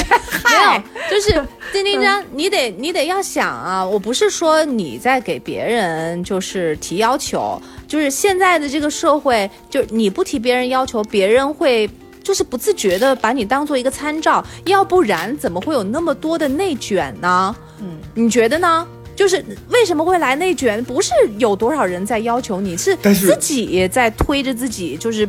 [0.55, 11.89] 没有， 就是丁丁章，你得你得要想啊，我不是说你在给别人就是提要求，就是现在的这个社会，就是你不提别人要求，别人会。
[12.23, 17.55] 就是不自觉的把你当做一个参照，要不然怎么会有那么多的内卷呢？
[17.83, 18.89] 嗯，你觉得呢？
[19.15, 20.83] 就是为什么会来内卷？
[20.85, 25.29] 不是有多少人在要求你，是自己在推着自己，就是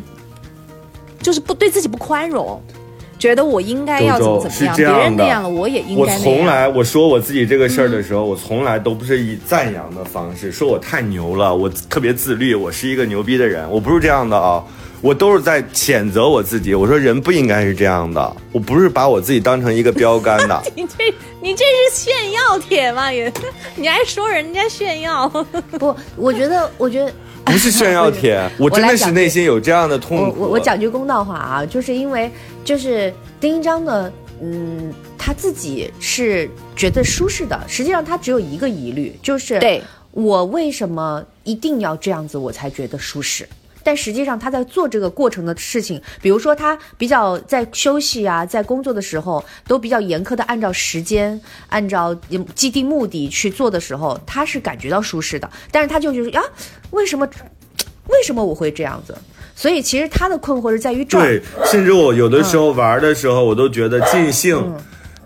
[1.22, 2.62] 就是不对自己不宽容，
[3.18, 6.22] 觉得我应该要怎么怎么样，周周样别人那样了，我也应该那样。
[6.22, 14.64] 从来我说我自己这个事儿的时候，我从来都不是以赞扬的方式说我太牛了，我特别自律，我是一个牛逼的人，我不是这样的啊，
[15.02, 16.76] 我都是在谴责我自己。
[16.76, 20.62] 我说人不应该是这样的，我不是把我自己当成一个标杆的。
[20.76, 23.12] 你这你这是炫耀帖吗？
[23.12, 23.32] 也，
[23.76, 25.28] 你还说人家炫耀？
[25.80, 27.12] 不，我觉得，我觉得。
[27.46, 30.40] 不是炫耀帖， 我真的是内心有这样的痛苦。
[30.40, 32.30] 我我我讲句公道话啊，就是因为
[32.64, 39.82] 就是丁一章的，嗯，他自己是觉得舒适的，实际上他只有一个疑虑，就是对
[40.12, 43.48] 我为什么一定要这样子我才觉得舒适？
[43.86, 52.16] 但实际上他在做这个过程的事情，比如说他比较在休息啊，在工作的时候都比较严苛的按照时间、按照
[52.56, 55.48] 既定目的去做的时候，他是感觉到舒适的。
[55.70, 56.44] 但是他就觉得啊，
[56.90, 57.30] 为什么
[58.08, 59.16] 为什么我会这样子？
[59.56, 61.22] 所以其实他的困惑是在于这儿。
[61.22, 64.78] 对，甚至我有的时候玩的时候，我都觉得尽兴，嗯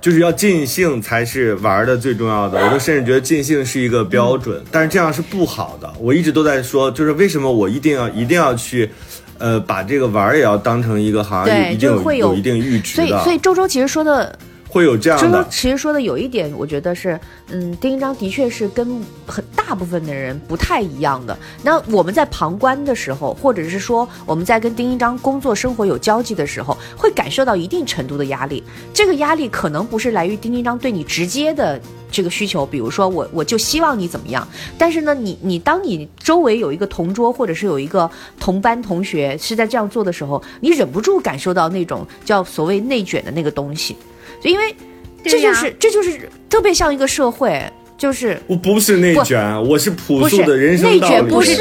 [0.02, 2.58] 就是要尽兴才是玩的最重要的。
[2.64, 5.92] 我都甚至觉得尽兴是一个标准，嗯但是这样是不好的。
[6.00, 8.90] 我一直都在说，就是为什么我一定要一定要去，
[9.38, 14.38] 呃，把这个玩儿也要当成一个好像对一定就是会有有一定阈值所以，所以周周其实说的
[14.70, 15.46] 会有这样的。
[15.50, 21.38] 其实说的有一点，我觉得是，嗯，丁一章的确是跟很大部分的人不太一样的。
[21.64, 28.64] 那我们在旁观的时候，或者是说我们在跟丁一章工作生活有交集的时候，会感受到一定程度的压力。
[28.94, 31.80] 这个压力可能不是来于丁一章对你直接的
[32.12, 34.48] 这个需求，比如说我我就希望你怎么样，
[34.78, 38.10] 但是呢，你你当你周围有一个同桌或者是有一个
[38.40, 43.96] 同班同学是在这样做的时候，你忍不住感受到那种叫所谓内卷的那个东西。
[44.42, 44.76] 就因为
[45.24, 47.62] 这就是这就是特别像一个社会，
[47.98, 51.14] 就是我不是内卷，我是朴素的人生内道理。
[51.14, 51.56] 卷不是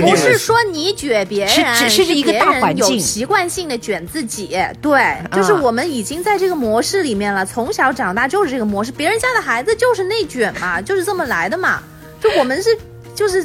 [0.00, 4.56] 不是说你卷别人，是是是一个别人大环境有习惯性的卷自己。
[4.80, 8.92] 对，就是我们已经在这个模式里面了，从小长大就是这个模式。
[8.92, 11.82] 别人家的孩子就是内卷嘛，就是这么来的嘛。
[12.20, 12.70] 就我们是
[13.14, 13.44] 就是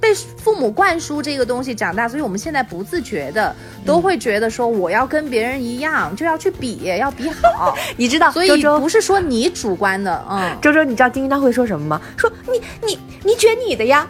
[0.00, 7.76] 被父母灌输这个东西长大，所以我们现在不自觉的都会觉得说我要跟别人一样，就要去比，要比好。
[7.96, 10.56] 你知道，所以周周不是说你主观的，嗯。
[10.62, 12.00] 周周，你知道丁丁他会说什么吗？
[12.16, 14.06] 说你你你卷你的呀，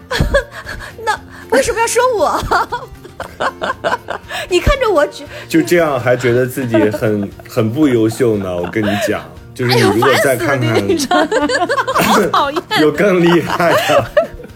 [1.04, 1.18] 那
[1.50, 2.40] 为什么要说我？
[4.48, 8.56] 你看着我卷，就这样还觉得自己很很不优秀呢。
[8.56, 9.22] 我跟你讲，
[9.54, 10.72] 就是哎你如果再看看，
[12.32, 12.62] 讨厌。
[12.80, 14.10] 有更厉害的，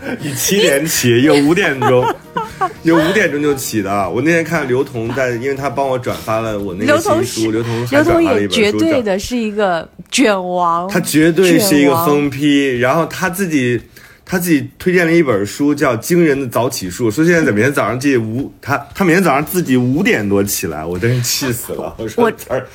[0.20, 2.05] 你七点起，有五点钟，
[2.82, 4.11] 有五点钟就起的。
[4.11, 13.80] 我那天看刘同在，因为他帮我转发了我那个新书，刘同还刘同转发了一本也绝书对的是一个卷王，他绝对是一个疯批，然后他自己。
[14.27, 21.95] 他自己推荐了一本书，叫《惊人的早起术》，说现在在每天早上自己五，他他每天早上自己五点多起来，我真是气死了。
[21.99, 22.33] 我说我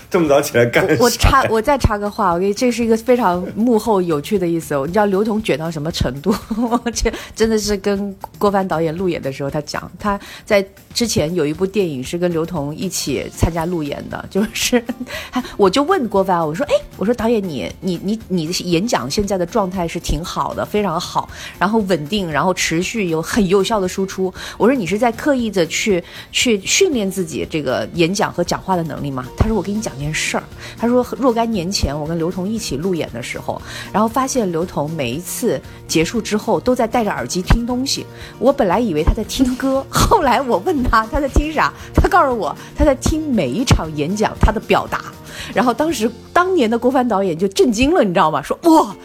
[0.10, 1.04] 这么早起来干啥？
[1.04, 4.76] 我插，我再插个话，我给这是一个非常幕后有趣的意思。
[4.86, 6.34] 你知道刘同卷到什么程度？
[6.56, 14.84] 我这真的是跟郭帆导演路演的时候，他讲他在之前有一部电影是跟刘同一起参加路演的，就是
[15.58, 24.34] 我就问郭帆，我说哎，我说导演你你你你的演讲现在的状态是挺好的，非常好，然后稳定，然后持续有很有效的输出。
[24.58, 29.26] 我说你是在刻意的去去训练自己这个演讲和讲话的能力吗？
[29.38, 30.44] 他说我给你讲件事儿。
[30.78, 33.62] 他说若干年前我跟刘同一起路演的时候，
[33.92, 38.06] 然后发现刘同每一次结束之后都在戴着耳机听东西。
[38.38, 45.06] 我本来以为他在听歌， 后来我问他他在听啥，他告诉我他在听每一场演讲他的表达。
[45.54, 48.42] 然后当时当年的郭帆导演就震惊了，你知道吗？
[48.42, 48.96] 说哇。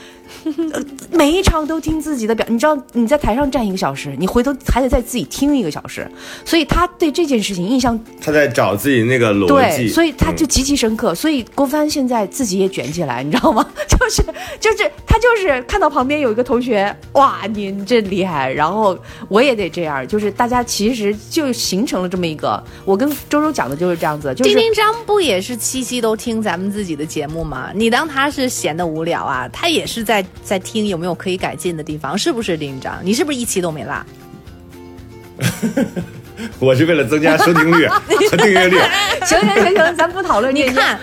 [1.11, 6.11] 每一场都听自己的表，你知道你在台上站一个小时，你回头还得再自己听一个小时，
[6.45, 11.15] 所以他对这件事情印象他在找自己那个逻辑，对，所以他就嗯极其深刻。
[11.15, 13.67] 所以郭帆现在自己也卷起来，你知道吗？
[13.89, 14.23] 就是
[14.61, 18.99] 就是他就是看到旁边有一个同学，哇，您真厉害，然后
[19.29, 22.63] 我也得这样，就是大家其实就形成了这么一个。
[22.85, 27.71] 我跟周周讲的就是这样子，就是丁丁张不也是七夕都听咱们自己的节目吗？
[27.75, 29.49] 你当他是闲的无聊啊？
[29.53, 33.01] 他也是在在在听有没有可以改进的地方，是不是丁丁章？
[33.03, 34.07] 你是不是一期都没落？
[36.61, 37.89] 我是为了增加收听率
[38.31, 38.79] 和订阅率。
[39.25, 40.55] 行行行行，咱不讨论。
[40.55, 41.01] 你看，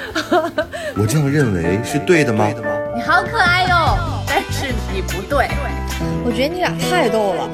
[0.95, 2.47] 我这样认为是对的吗？
[2.95, 3.97] 你好可爱哟、
[4.27, 5.49] 但是你不对。
[6.23, 7.49] 我觉得你俩太逗了，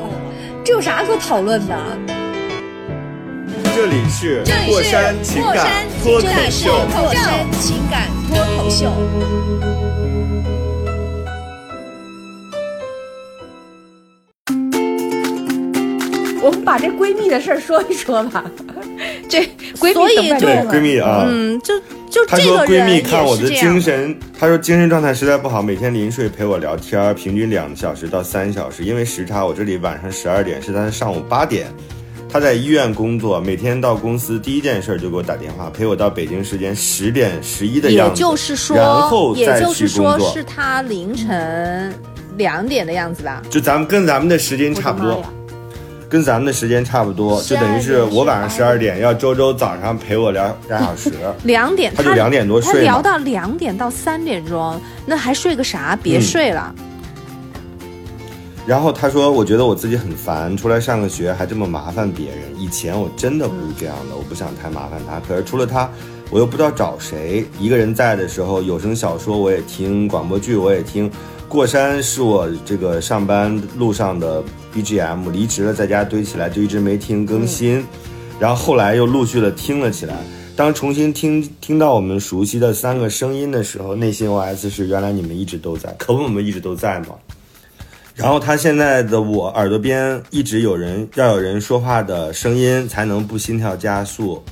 [0.63, 1.75] 这有啥可讨论的？
[3.75, 8.91] 这里是过山情感脱口这里是秀，过山情感脱口秀。
[16.47, 18.49] 我们把这闺蜜的事儿说一说吧。
[19.27, 19.41] 这
[19.77, 21.77] 闺所以就蜜等待中对闺蜜啊，嗯，就
[22.09, 28.85] 就她说闺这个人也蜜看我的是这样精神，她说精神状态实在不好，每天临睡陪我聊天，平均两小时到三小时。
[28.85, 31.67] 因为时差，我这里晚上十二点是她上午八点。
[32.29, 40.33] 她在医院工作，每天到公司第一件事就给我打电话，陪我到北京时间十点十一的样子也子，就是说，然后也再就是说去工作。
[40.33, 41.93] 是他凌晨
[42.37, 43.41] 两点的样子吧？
[43.49, 45.23] 就咱们跟咱们的时间差不多。
[46.09, 51.11] 跟咱们的时间差不多，就等于是我晚上十二点，要周周早上陪我聊俩小时。
[51.43, 55.97] 两点，他就两点多他睡他聊到两点到三点钟，那还睡个啥？
[56.01, 56.73] 别嗯睡了。
[58.65, 62.39] 然后他说：“我觉得我自己很烦，出来上个学还这么麻烦别人。
[62.57, 65.21] 以前我真的不是这样的，我不想太麻烦他。
[65.25, 65.89] 可是除了他，
[66.29, 67.45] 我又不知道找谁。
[67.59, 71.09] 一个人在的时候，有声小说我也听，广播剧我也听。
[71.49, 74.43] 过山是我这个上班路上的
[74.73, 77.83] BGM，离职了在家堆起来就一直没听更新，
[78.37, 80.15] 然后后来又陆续的听了起来。
[80.57, 87.15] 当重新听听到我们熟悉的三个声音的时候，内心 OS 是原来你们一直都在，可不我们一直都在吗？”
[88.13, 94.43] 然后他现在的我耳朵边一直有人要有人说话的声音，才能不心跳加速。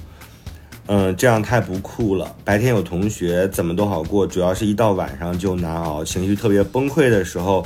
[0.88, 2.36] 嗯，这样太不酷了。
[2.44, 7.66] 白天有同学怎么都好过，主要是一到晚上就难熬，情绪特别崩溃的时候，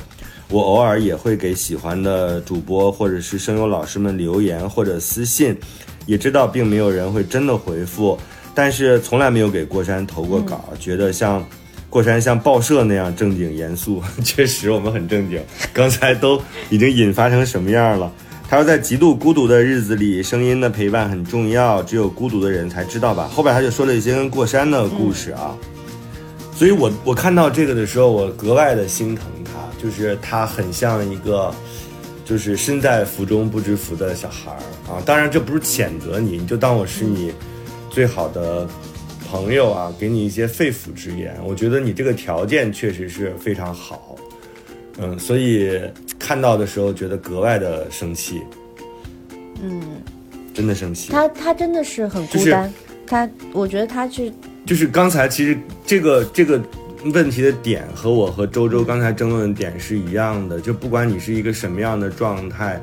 [0.50, 5.58] 我偶尔也会给喜欢的主播或者是声优老师们留言或者私信，
[6.06, 8.18] 也知道并没有人会真的回复，
[8.56, 11.46] 但是从来没有给过山投过稿，觉得像。
[11.92, 15.42] 过山像报社那样正经严肃， 确实我们很正经。
[15.74, 16.40] 刚才都
[16.70, 18.12] 已经引发成什么样了？
[18.50, 23.28] 他说，在极度孤独的日子里，声音的陪伴很重要，只有孤独的人才知道吧。
[23.28, 25.56] 后边他就说了一些跟过山的故事啊，
[26.56, 31.54] 所以我我看到这个的时候，我格外的心疼他，就是他很像一个。
[32.26, 34.62] 就是身在福中不知福的小孩儿
[34.94, 35.02] 啊！
[35.04, 37.34] 当然，这不是谴责你，你就当我是你
[37.90, 38.70] 最好的
[39.32, 41.36] 朋友啊，给你一些肺腑之言。
[41.44, 44.16] 我觉得你这个条件确实是非常好，
[45.00, 45.82] 嗯，所以
[46.30, 48.44] 看到的时候觉得格外的生气，
[49.64, 49.82] 嗯，
[50.54, 51.12] 真的生气。
[51.12, 52.72] 他他真的是很孤单，
[53.08, 54.32] 他我觉得他是
[54.64, 55.58] 就是刚才其实
[55.88, 56.62] 这个这个
[57.16, 62.80] 问题的点和我和周周刚才争论的点是一样的，就不管你是一个什么样的状态，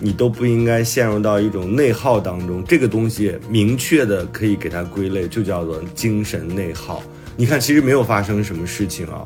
[0.00, 2.64] 你都不应该陷入到一种内耗当中。
[2.64, 7.00] 这个东西明确的可以给它归类，就叫做精神内耗。
[7.36, 9.24] 你看，其实没有发生什么事情啊，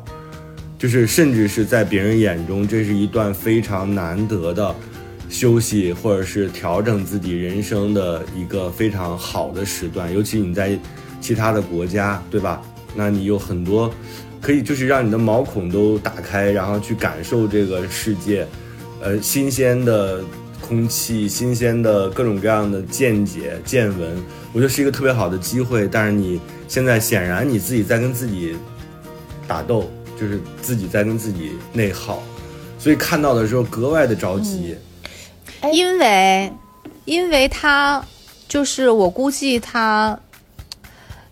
[0.83, 4.75] 就是甚至是在别人眼中，这是一段非常难得的。
[5.29, 10.77] 休息或者是调整自己人生的一个非常好的时段，尤其你在
[11.21, 12.61] 其他的国家，对吧？
[12.93, 13.89] 那你有很多
[14.41, 18.45] 可以就是让你的毛孔都打开，然后去感受这个世界，
[19.01, 20.21] 呃，新鲜的
[20.59, 24.21] 空气、新鲜的各种各样的见解、见闻，
[24.51, 25.87] 我觉得是一个特别好的机会。
[25.89, 28.57] 但是你现在显然你自己在跟自己
[29.47, 29.89] 打斗，
[30.19, 32.21] 就是自己在跟自己内耗，
[32.79, 34.75] 所以看到的时候格外的着急。
[35.71, 36.51] 因为，
[37.05, 38.03] 因为他
[38.47, 40.17] 就是我估计他，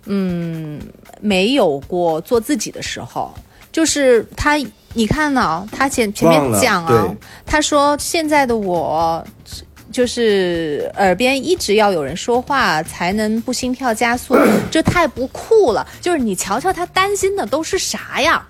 [0.06, 0.80] 嗯，
[1.20, 3.34] 没有过做自己的时候，
[3.72, 4.58] 就是他，
[4.94, 7.16] 你看呢、他前前面讲啊，
[7.46, 9.26] 他说现在的我。
[9.92, 14.34] 就是耳边一直要有人说话，才能不心跳加速，
[14.72, 15.86] 这太不酷了。
[16.00, 18.48] 就是你瞧瞧他担心的都是啥呀？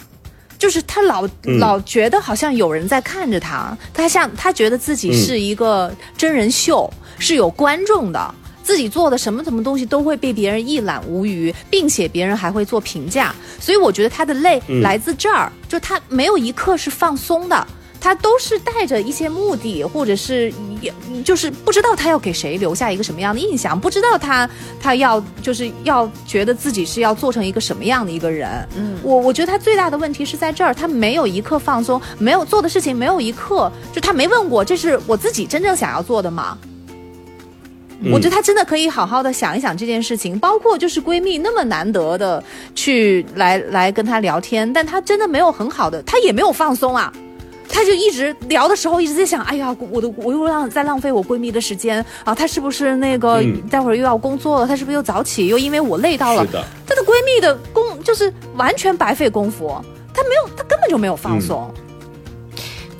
[0.61, 1.57] 就是他老、嗯。
[1.57, 6.87] 老觉得好像有人在看着他，他像他觉得自己是一个真人秀，
[7.17, 14.81] 是有观众的，自己做的什么什么东西都会被别人一览无余，并且别人还会做评价，所以我觉得他的累嗯。
[14.83, 17.67] 来自这儿，就他没有一刻是放松的。
[18.01, 20.91] 他都是带着一些目的，或者是也
[21.23, 24.49] 就是不知道他要给谁留下一个什么样的印象，不知道他
[24.81, 28.67] 他要就是要觉得自己是要做成一个什么样的一个人。
[28.75, 36.57] 嗯，我我觉得他最大的问题是在这儿，他没有一刻放松，没有做的事情没有一刻就他没问过这是我自己真正想要做的吗？
[38.11, 42.43] 我觉得她真的可以好好的想一想这件事情，包括就是闺蜜那么难得的
[42.73, 47.13] 去来来跟她聊天，但她真的没有很好的，她也没有放松啊。
[47.71, 54.67] 她就一直聊的时候一直在想，哎呀，我的我又浪在浪费我闺蜜的时间啊，她是不是那个、嗯待会儿又要工作了？
[54.67, 55.47] 她是不是又早起？
[55.47, 59.75] 又因为我累到了是，的，她的闺蜜的工就是完全白费功夫，
[60.13, 61.73] 她没有，她根本就没有放松。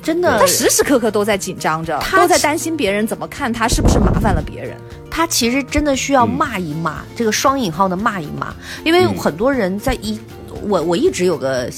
[0.02, 4.76] 真的她时时刻刻都在紧张着，她都在担心别人怎么看她，是不是麻烦了别人。
[5.14, 8.50] 他其实真的需要嗯骂一骂，这个双引号的骂一骂，
[8.82, 10.18] 因为嗯很多人在一，
[10.66, 11.70] 我我一直有个，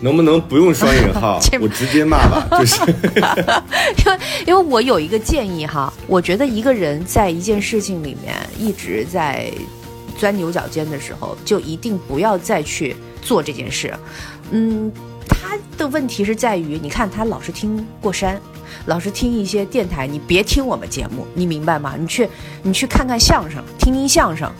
[0.00, 1.40] 能不能不用双引号？
[1.60, 4.18] 我直接骂吧， 就是因为
[4.48, 9.50] 因为我有一个建议哈，我觉得一个人在一件事情里面一直在
[10.18, 13.92] 钻牛角尖的时候，就一定不要再去做这件事。
[14.50, 14.92] 嗯，
[15.28, 18.40] 他的问题是在于，你看他老是听过山，
[18.86, 21.94] 老是听一些电台，你别听我们节目，你明白吗？
[21.98, 22.28] 你去
[22.62, 24.50] 你去看看相声，听听相声。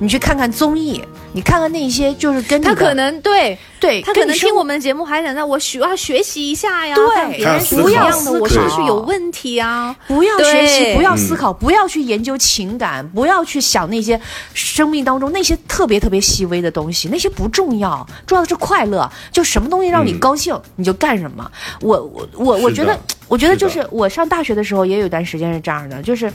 [0.00, 9.94] 你去看看综艺，你看看那些就是跟他可能对对，他可能听我们的节目还想让我学要学习一下呀，对看别人是他怎么样的，要思考我是不是有问题啊？
[10.06, 14.20] 不要学习，不要思考，不要去研究情感，不要去想那些
[14.54, 19.10] 生命当中那些特别特别细微的东西，那些不重要，重要的是快乐。
[19.32, 21.50] 就什么东西让你嗯高兴，你就干什么。
[21.80, 22.96] 我我我我觉得，
[23.26, 26.32] 我觉得就是我上大学的时候也有一段时间是这样的，就是。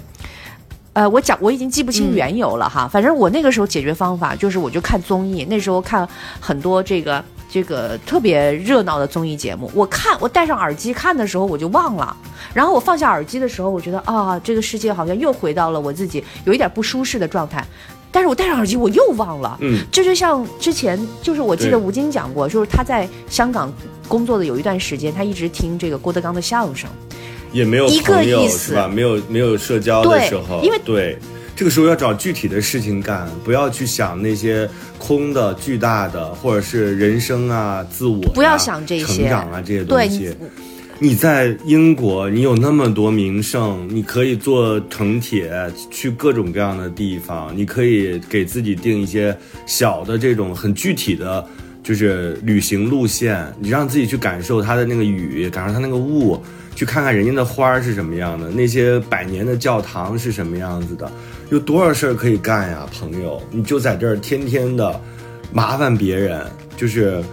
[0.93, 6.07] 呃，我讲我已经记不清缘由了哈，反正我那个时候解决方法就是我就看综艺，那时候看
[6.39, 12.15] 很多这个这个特别热闹的综艺节目，我看我戴上耳机看的时候我就忘了，
[12.53, 17.65] 然后我放下耳机的时候，我觉得啊，这个世界好像又回到了我自己有一点不舒适的状态，
[18.11, 23.73] 但是我戴上耳机我又忘了，嗯，这就像之前就是我记得吴京讲过，就是他在香港
[24.07, 26.87] 工作的有一段时间，他一直听这个郭德纲的相声。
[27.53, 28.57] 也没有一个朋友意思。
[28.57, 28.89] 是吧？
[28.89, 31.17] 没有没有社交的时候，因为对。
[31.55, 39.05] 这个时候要找具体的事情干，不要去想那些空的、巨大的，或者是人生啊、自我啊、不要想这些。
[39.05, 40.35] 成长啊这些东对西。
[40.97, 45.53] 你在英国，你有那么多名胜，你可以坐城铁
[45.91, 49.35] 去各种各样的地方，你可以给自己定一些
[49.67, 51.45] 小的这种很具体的，
[51.83, 56.41] 就是旅行路线，你让自己去感受它的那个雨，感受它那个雾，
[56.76, 61.11] 去看看人家的花儿是什么样的，那些百年的教堂是什么样子的，
[61.49, 64.99] 有多少事儿可以干呀，朋友，你就在这儿天天的
[65.51, 66.41] 麻烦别人，
[66.76, 67.24] 就是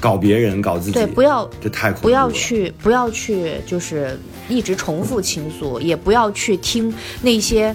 [0.00, 2.10] 搞别人，搞自己，对，不要这太恐怖了。
[2.10, 4.18] 不要去，不要去，就是
[4.48, 7.74] 一直重复倾诉，也不要去听那些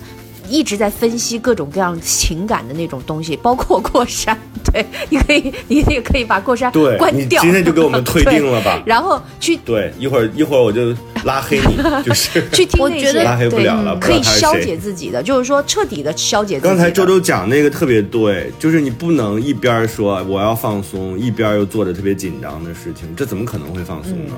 [0.50, 4.38] 一直在分析各种各样情感的那种东西， 包括过山。
[4.74, 7.42] 对，你可以，你也可以把过山对关掉。
[7.42, 10.94] 今天就给我们 退订了吧然后去对，一会儿一会儿我就
[11.24, 16.68] 拉黑你，就是去听那些我觉得拉黑不了了，可以消解自己的，就是说彻底的消解自己。
[16.68, 24.34] 刚才周周讲那个特别对，就是你不能一边说我要放松，一边又做着特别紧张的事情，这怎么可能会放松呢？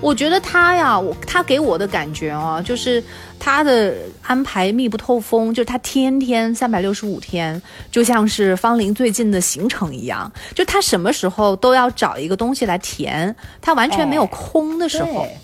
[0.00, 3.02] 我觉得他呀，我他给我的感觉啊，就是
[3.38, 15.22] 他的安排密不透风，就是他天天三百六十五天，就像是方林最近的行程一样，就他什么时候都要找一个东西来填，他完全没有空的时候。
[15.24, 15.36] 对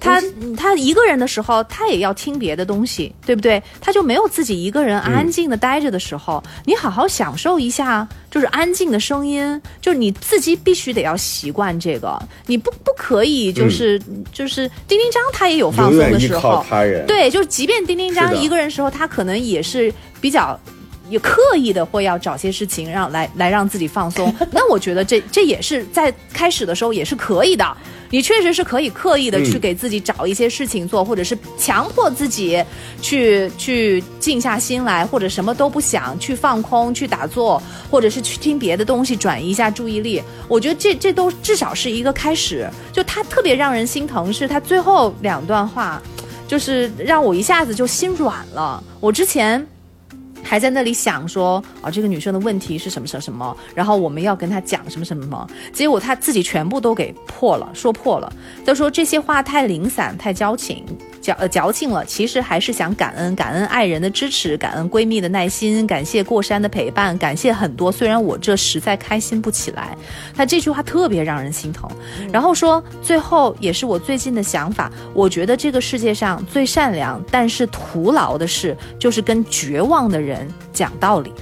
[0.00, 0.22] 他
[0.56, 3.62] 他一个人的时候，他也要听别的东西，对不对？
[3.80, 14.00] 他就没有自己一个人安静的待着的时候，你好好享受一下，就是安静的声音，就是你自己必须得要习惯这个，你不不可以就是、
[14.32, 16.64] 就是丁丁张他也有放松的时候，
[17.06, 20.58] 对，就是即便丁丁张一个人的时候，他可能也是比较。
[21.08, 27.76] 有刻意的会要找些事情让来来让自己放松， 那我觉得这这也是在开始的时候也是可以的。
[28.10, 32.62] 你确实是可以刻意的去嗯给自己找一些事情做，或者是强迫自己
[33.00, 40.22] 去去静下心来，或者什么都不想去放空、去打坐，或者是去听别的东西转移一下注意力。
[40.48, 42.68] 我觉得这这都至少是一个开始。
[42.92, 46.02] 就他特别让人心疼，是他最后两段话，
[46.48, 48.82] 就是让我一下子就心软了。
[49.00, 49.66] 我之前。
[50.42, 58.32] 还在那里想说啊，这个女生的问题是什么什么什么，然后我们要跟她讲什么什么什么，结果她自己全部都给破了，说破了。
[58.64, 60.84] 她说这些话太零散，太矫情，
[61.20, 62.04] 矫呃矫情了。
[62.04, 67.90] 其实还是想感恩，感恩爱人的支持，感恩闺蜜的耐心，感谢过山的陪伴，感谢很多。
[67.92, 69.96] 虽然我这实在开心不起来，
[70.34, 71.88] 她这句话特别让人心疼。
[72.32, 81.32] 然后说最后也是我最近的想法，我觉得这个世界上最善良但是徒劳的事，就是跟绝望的人讲道理。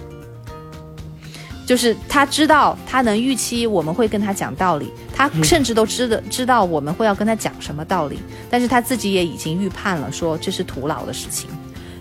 [1.68, 11.50] 就是他知道，他能预期我们会跟他讲道理，他甚至都知道知道我们会要跟他讲什么道理，但是他自己也已经预判了，说这是徒劳的事情，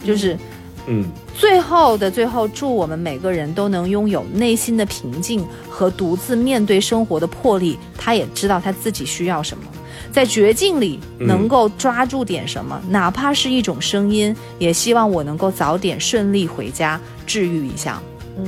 [0.06, 0.38] 就是
[0.86, 1.04] 嗯，
[1.38, 7.78] 最后的最后，祝我们每个人都能拥有内心的平静和独自面对生活的魄力。
[7.98, 9.66] 他也知道他自己需要什么，
[10.14, 14.34] 在绝境里能够抓住点什么，哪怕是一种声音。
[14.60, 18.02] 也希望我能够早点顺利回家，治愈一下。
[18.38, 18.48] 嗯，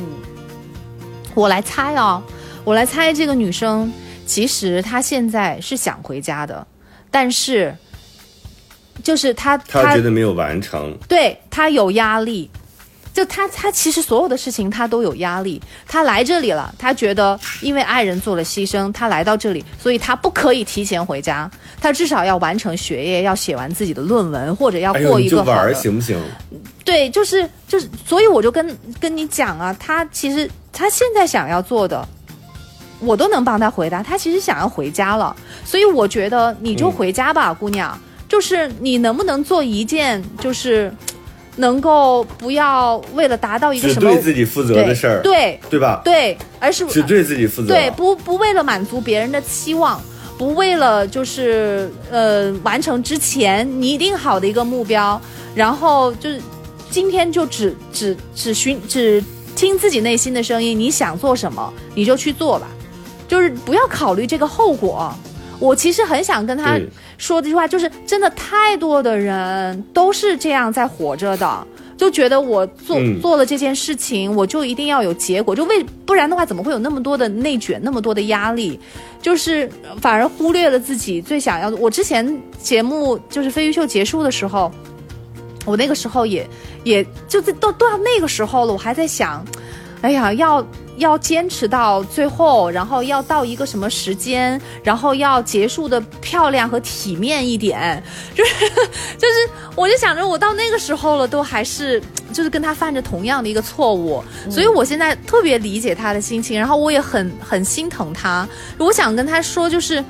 [1.40, 2.22] 我来猜哦，
[2.66, 3.90] 我来猜这个女生
[4.26, 6.68] 其实她现在是想回家的，
[7.10, 7.74] 但是
[9.02, 12.52] 就是她她觉得没有完成，对她有压力，
[13.20, 15.62] 就他他其实所有的事情他都有压力。
[15.86, 21.52] 他来这里了，他觉得因为爱人做了牺牲，他来到这里，所以他不可以提前回家，
[21.82, 25.54] 他至少要完成学业，要写完自己的论文，或者要过一个好的。
[25.54, 26.18] 儿行不行？
[26.86, 32.08] 对，就是就是，所以我就跟跟你讲啊，他其实他现在想要做的。
[33.02, 38.00] 我都能帮他回答，他其实想要回家了，所以我觉得你就嗯回家吧，姑娘。
[38.30, 40.94] 就是你能不能做一件，就是
[41.58, 46.02] 能够不要为了达到一个只什么对自己负责的事儿，对对吧？
[46.04, 47.68] 对，而是只对自己负责。
[47.68, 50.02] 对，不不为了满足别人的期望，
[50.38, 55.20] 不为了就是呃完成之前拟定好的一个目标，
[55.54, 56.42] 然后就是
[56.90, 59.24] 今天就只只只寻只
[59.56, 62.68] 听自己内心的声音，你想做什么你就去做吧，
[63.28, 65.14] 就是不要考虑这个后果。
[65.60, 66.88] 我其实很想跟他对
[67.20, 78.80] 说这句话，就是真的太多的人都是这样在活着的，就觉得我做、嗯做了这件事情，我就一定要有结果，就为不然的话，怎么会有那么多的内卷，那么多的压力？
[79.22, 81.76] 就是呃反而忽略了自己最想要的。
[81.76, 84.72] 我之前节目就是飞鱼秀结束的时候，
[85.66, 86.48] 我那个时候也
[86.86, 89.46] 也就是都都到那个时候了，我还在想，
[90.02, 90.66] 哎呀，要
[90.98, 98.02] 要坚持到最后，然后要到一个什么时间，然后要结束的漂亮和体面一点，
[98.34, 98.70] 就是
[99.18, 108.48] 就是，我就想着我到那个时候了，都还是就是跟他犯着同样的一个错误，所以我现在特别理解他的心情，然后我也很很心疼他，
[108.78, 110.04] 我想跟他说，就是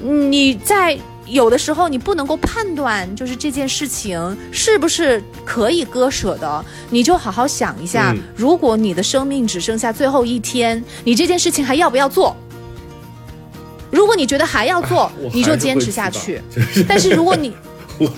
[0.00, 0.98] 你在
[1.30, 12.36] 有的时候你不能够判断，就是这件事情是不是可以割舍的，你就好好想一下，嗯如果你的生命只剩下最后一天，你这件事情还要不要做？
[13.90, 16.40] 如果你觉得还要做，你就坚持下去。
[16.54, 17.52] 就是但是如果你
[17.98, 18.10] 我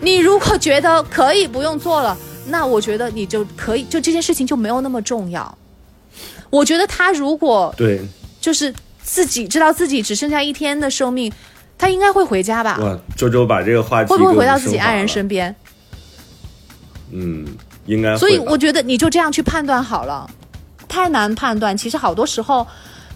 [0.00, 2.16] 你如果觉得可以不用做了，
[2.48, 5.56] 那我觉得你就可以，就这件事情就没有那么重要。
[6.50, 8.00] 我觉得他如果对，
[8.40, 11.32] 就是自己知道自己只剩下一天的生命，
[11.80, 12.76] 他应该会回家吧？
[12.78, 15.54] 哇，周周把这个话题会不会回到自己爱人身边？
[17.10, 17.46] 嗯，
[17.86, 18.18] 应该会。
[18.18, 20.28] 所以我觉得你就这样去判断好了，
[20.86, 21.74] 太难判断。
[21.74, 22.66] 其实好多时候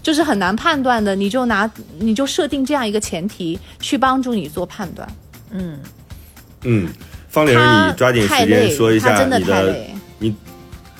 [0.01, 5.07] 就是很难判断的，你就拿你就设定这样一个前提去帮助你做判断。
[5.51, 5.79] 嗯
[6.63, 6.89] 嗯，
[7.29, 9.87] 方玲，他你抓紧时间，说一下你的，
[10.17, 10.35] 你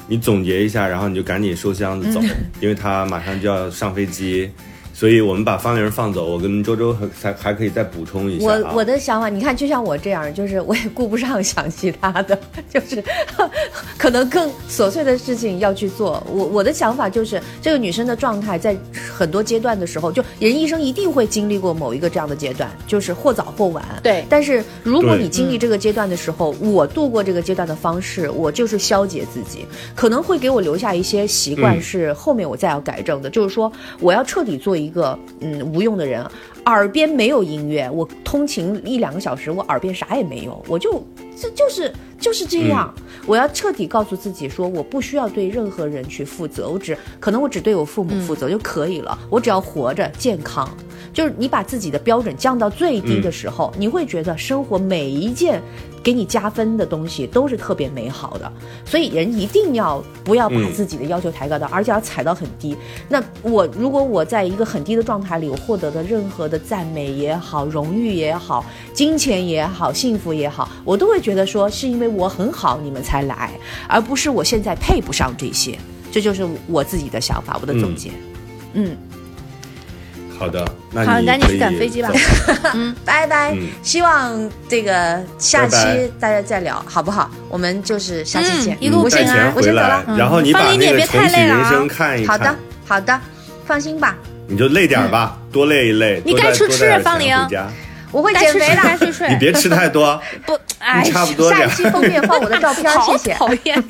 [0.07, 2.29] 你总结一下，然后你就赶紧收箱子走，嗯
[2.61, 4.51] 因为他马上就要上飞机，
[4.95, 8.61] 所以我们把方玲放走，我跟周周还还还可以再补充一下、啊。
[8.71, 12.39] 我我的想法，你看，就像我这样，就是我也顾不上想其他的，
[12.73, 13.03] 就是
[13.97, 16.25] 可能更琐碎的事情要去做。
[16.31, 18.73] 我我的想法就是，这个女生的状态在
[19.13, 23.83] 很多阶段的时候，就人一生一定会经历过某一个这样的阶段，就是或早或晚。
[24.01, 33.29] 对但是如果你经历这个阶段的时候，我度过这个阶段的方式，我就是消解自己，可能会给我留下一些习惯，嗯是后面我再要改正的。
[33.29, 33.69] 就是说，
[33.99, 36.25] 我要彻底做一个嗯无用的人，
[36.65, 41.03] 耳边没有音乐，我通勤一两个小时，我耳边啥也没有，我就
[41.35, 42.93] 这就是就是这样。
[43.25, 50.69] 我要彻底告诉自己说，我不需要对任何人去负责，我只可能我只对我父母负责就可以了，我只要活着健康。
[51.13, 55.61] 就是你把自己的标准降到最低的时候，你会觉得生活每一件
[56.05, 58.51] 给你加分的东西都是特别美好的。
[58.85, 62.77] 所以人一定要不要把自己的要求抬高到，而且要踩到很低。
[63.09, 73.49] 那我如果我在一个很低的状态里，我获得的任何的赞美也好、荣誉也好、金钱也好、幸福也好，我都会觉得说是因为我很好，你们才来，
[73.87, 75.75] 而不是我现在配不上这些。
[76.11, 78.11] 这就是我自己的想法，我的总结。
[78.73, 78.95] 嗯，
[80.37, 82.09] 好的，那好，赶紧去赶飞机吧
[82.73, 82.95] 嗯。
[83.05, 83.51] 拜拜。
[83.53, 85.77] 嗯希望这个下期
[86.19, 87.29] 大家再聊，好不好？
[87.49, 88.75] 我们就是下期见。
[88.75, 92.37] 嗯一路我先平安带钱回来我先走了。，然后你把方玲你那个也别太重启人累了啊生看一看。
[92.37, 92.55] 好的，
[92.85, 93.21] 好的，
[93.65, 94.15] 放心吧，
[94.47, 96.21] 你就累点儿吧，多累一累。
[96.25, 97.35] 你该吃吃方玲
[98.11, 98.81] 我会减肥的。
[98.81, 99.27] 该睡睡。
[99.29, 101.51] 你别吃太多， 不，哎，差不多。
[101.51, 103.33] 下一期封面放我的照片， 谢谢。
[103.33, 103.83] 讨厌。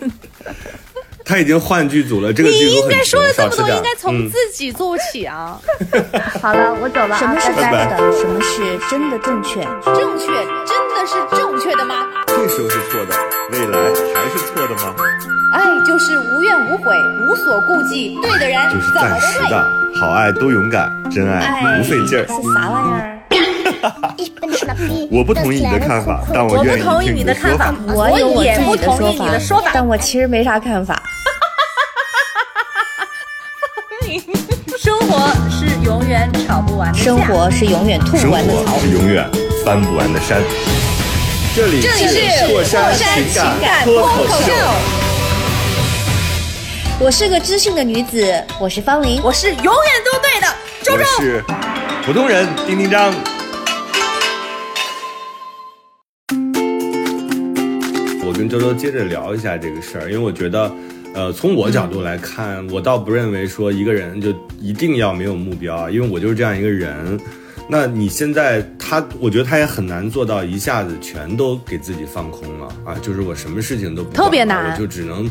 [1.26, 5.59] 他已经换剧组了，这个你剧组很应该说了穷少吃点儿这么多，应该从嗯自己做起啊。
[6.39, 7.17] 好了，我走了啊。
[7.17, 8.11] 什么是错拜拜拜的？
[8.13, 9.61] 什么是真的正确？
[9.84, 12.05] 正确，真的是正确的吗？
[12.28, 13.15] 这时候是错的，
[13.51, 13.80] 未来
[14.13, 14.95] 还是错的吗？
[15.53, 16.95] 爱就是无怨无悔，
[17.28, 19.19] 无所顾忌，对的人就是怎么都对。
[19.19, 22.26] 暂时的，好爱都勇敢，真爱哎不费劲儿。
[22.28, 23.11] 是啥玩意儿？
[25.11, 29.71] 我不同意你的看法，但我愿意我不同意听你的看法的说法。，我也不同意你的说法。
[29.73, 31.01] 但我其实没啥看法。
[35.07, 38.79] 活是永远吵不完的架生活是永远吐不完的槽活。
[38.79, 39.29] 是永远
[39.63, 40.41] 翻不完的山。
[41.55, 44.51] 这里这里是过山情感脱口秀，
[46.99, 49.21] 我是个知性的女子，我是方玲。
[49.23, 50.47] 我是永远都对的。
[50.83, 51.43] 周我周，是
[52.05, 53.13] 普通人丁丁张。
[58.27, 60.69] 我跟周周接着聊一下这个事儿，因为我觉得，
[61.16, 67.18] 呃，从我角度来看，我倒不认为说一个人就一定要没有目标啊，因为我就是这样一个人。
[67.70, 75.28] 那你现在他，我觉得他也很难做到一下子全都给自己放空了啊，就是我什么事情都不特别难我就只能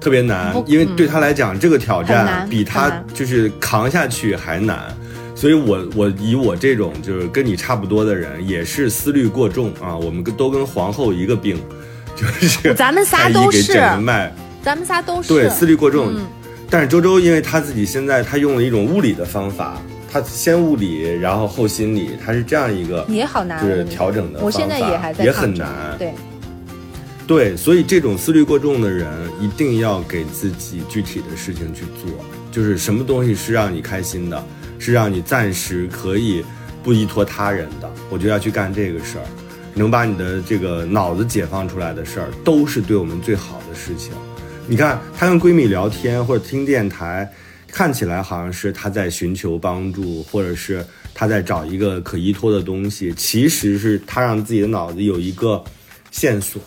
[0.00, 4.92] 特别难，因为对他来讲，这个挑战比他就是扛下去还难。
[5.36, 11.56] 所以我我以我这种就是跟你差不多的人，也是思虑过重啊，我们跟都跟皇后一个病，
[12.16, 14.34] 就是咱们仨太医给都的脉。
[14.64, 15.28] 咱们仨都是。
[15.28, 16.08] 对，思虑过重。
[16.14, 16.26] 嗯。
[16.70, 25.68] 但是周周因为他自己现在他用了一种物理的方法，他先物理，然后后心理，他是这样一个也好难，就是调整的我现在也还在也很难。
[25.98, 26.14] 对，
[27.26, 29.06] 对，所以这种思虑过重的人，
[29.40, 32.10] 一定要给自己具体的事情去做，
[32.50, 34.44] 就是什么东西是让你开心的，
[34.78, 36.44] 是让你暂时可以
[36.82, 39.24] 不依托他人的，我就要去干这个事儿，
[39.74, 44.10] 能把你的这个脑子解放出来的事儿，都是对我们最好的事情。
[44.66, 47.30] 你看，她跟闺蜜聊天或者听电台，
[47.68, 55.62] 看起来好像是她在寻求帮助，或者是她在找一个可依托的东西，其实是她让自己的脑子有一个
[56.10, 56.62] 线索，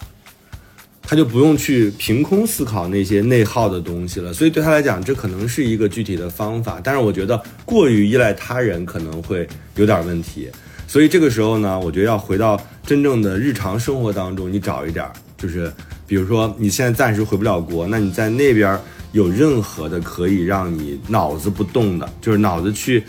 [1.02, 4.32] 她就不用去凭空思考那些内耗的东西了。
[4.32, 10.48] 所以对她来讲，这可能是一个具体的方法，但是我觉得过于依赖他人可能会有点问题。
[10.88, 15.74] 所以这个时候呢，我觉得要回到真正的日常生活当中，你找一点儿，就是
[16.08, 18.80] 比如说你现在暂时回不了国，那你在那边
[19.12, 23.03] 有任何的可以让你脑子不动的，就是脑子去，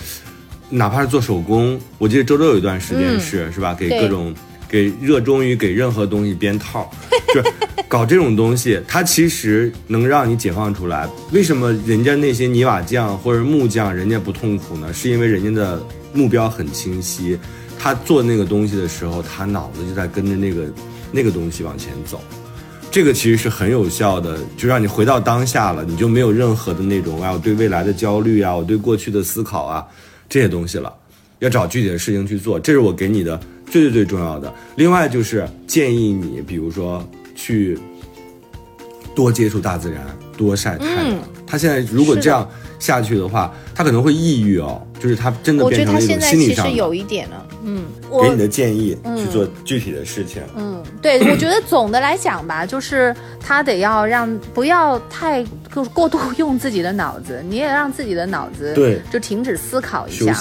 [0.68, 1.80] 哪怕是做手工。
[1.98, 4.34] 我记得周周有一段时间是、是吧，给各种
[4.68, 6.90] 给热衷于给任何东西编套，
[7.34, 7.52] 就是
[7.86, 11.08] 搞这种东西，它其实能让你解放出来。
[11.32, 14.92] 为什么人家那些泥瓦匠或者木匠人家不痛苦呢？
[14.92, 15.82] 是因为人家的
[16.12, 17.38] 目标很清晰，
[17.78, 20.66] 他做那个东西的时候，他脑子就在跟着那个
[21.12, 22.20] 那个东西往前走。
[22.90, 29.86] 这个其实是很有效的，就让你回到当下了，你就没有任何的那种啊，我对未来的焦虑啊，我对过去的思考啊
[30.28, 30.92] 这些东西了。
[31.38, 33.38] 要找具体的事情去做，这是我给你的
[33.70, 34.52] 最最最重要的。
[34.74, 37.78] 另外就是建议你，比如说去
[39.14, 40.04] 多接触大自然，
[40.38, 41.10] 多晒太阳。
[41.10, 41.18] 嗯
[41.50, 42.46] 他现在如果这样
[42.78, 46.70] 下去的话，他可能会抑郁哦，就是他真的我觉变成了一种得他现在心理上的。
[46.70, 47.86] 其实有一点了，嗯，
[48.22, 50.42] 给你的建议去做具体的事情。
[50.54, 60.36] 嗯，对，我觉得总的来讲吧， 就是他得要让不要太过过度用自己的脑子，你也让自己的脑子对就停止思考一下，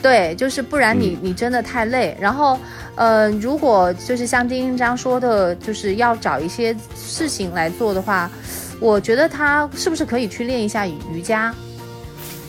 [0.00, 2.16] 对，就是不然你、嗯你真的太累。
[2.20, 2.56] 然后，
[2.94, 8.30] 呃，如果就是像丁丁章说的，就是要找一些事情来做的话，
[8.82, 11.54] 我觉得他是不是可以去练一下瑜伽，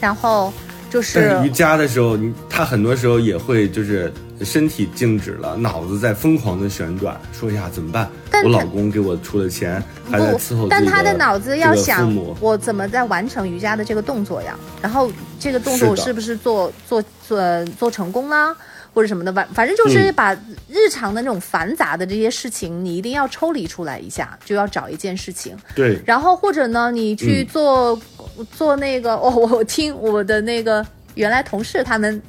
[0.01, 0.51] 然后
[0.89, 4.11] 就是但是瑜伽的时候，你他很多时候也会就是
[4.41, 8.09] 身体静止了，脑子在疯狂的旋转，说呀怎么办？
[8.31, 14.57] 但我老公给我出了钱，还在伺候不，但他的脑子要想母，我怎么在完成瑜伽的这个动作呀？
[14.81, 18.55] 然后这个动作我是不是做做做做成功啦，
[18.93, 19.33] 或者什么的？
[19.33, 20.33] 反反正就是嗯把
[20.69, 25.57] 日常的那种繁杂的这些事情，你一定要抽离出来一下，就要找一件事情。
[25.75, 28.01] 对，然后或者呢，你去嗯做、
[28.51, 30.85] 做那个，哦，我听我的那个
[31.15, 32.21] 原来同事他们。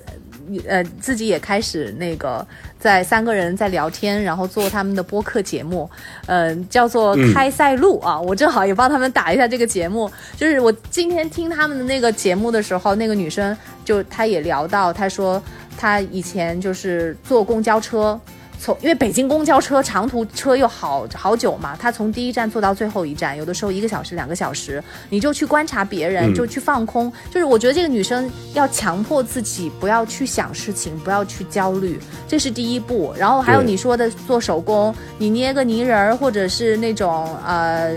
[0.66, 2.46] 呃，自己也开始那个
[2.78, 5.88] 在三个人在聊天，然后做他们的播客节目，
[6.26, 8.20] 呃，叫做嗯开塞露、啊。
[8.20, 10.10] 我正好也帮他们打一下这个节目。
[10.36, 15.42] 就是我今天听他们的那个节目的时候，那个女生就她也聊到，她说
[15.76, 18.18] 她以前就是坐公交车，
[18.64, 27.12] 从因为北京公交车长途车又好好久嘛，他从第一站坐到最后一站，有的时候一个小时、两个小时，你就去观察别人，嗯就去放空。
[27.30, 33.12] 就是我觉得这个女生要强迫自己不要去想事情，不要去焦虑，这是第一步。
[33.18, 37.92] 然后还有你说的做手工，你捏个泥人儿，或者是那种呃。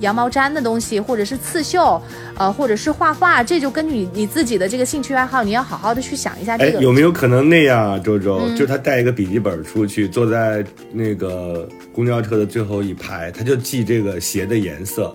[0.00, 2.00] 羊毛毡的东西，或者是刺绣，
[2.36, 6.78] 呃，或者是画画，这就根据你你自己的这个兴趣爱好，你要好好的去想一下这，个。
[6.78, 8.40] 哎有没有可能那样啊，周周？
[8.42, 15.12] 嗯就他带一个笔记本出去，坐在那个公交车的最后一排，他就记这个鞋的颜色，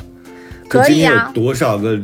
[0.68, 2.00] 可以今天啊有多少个，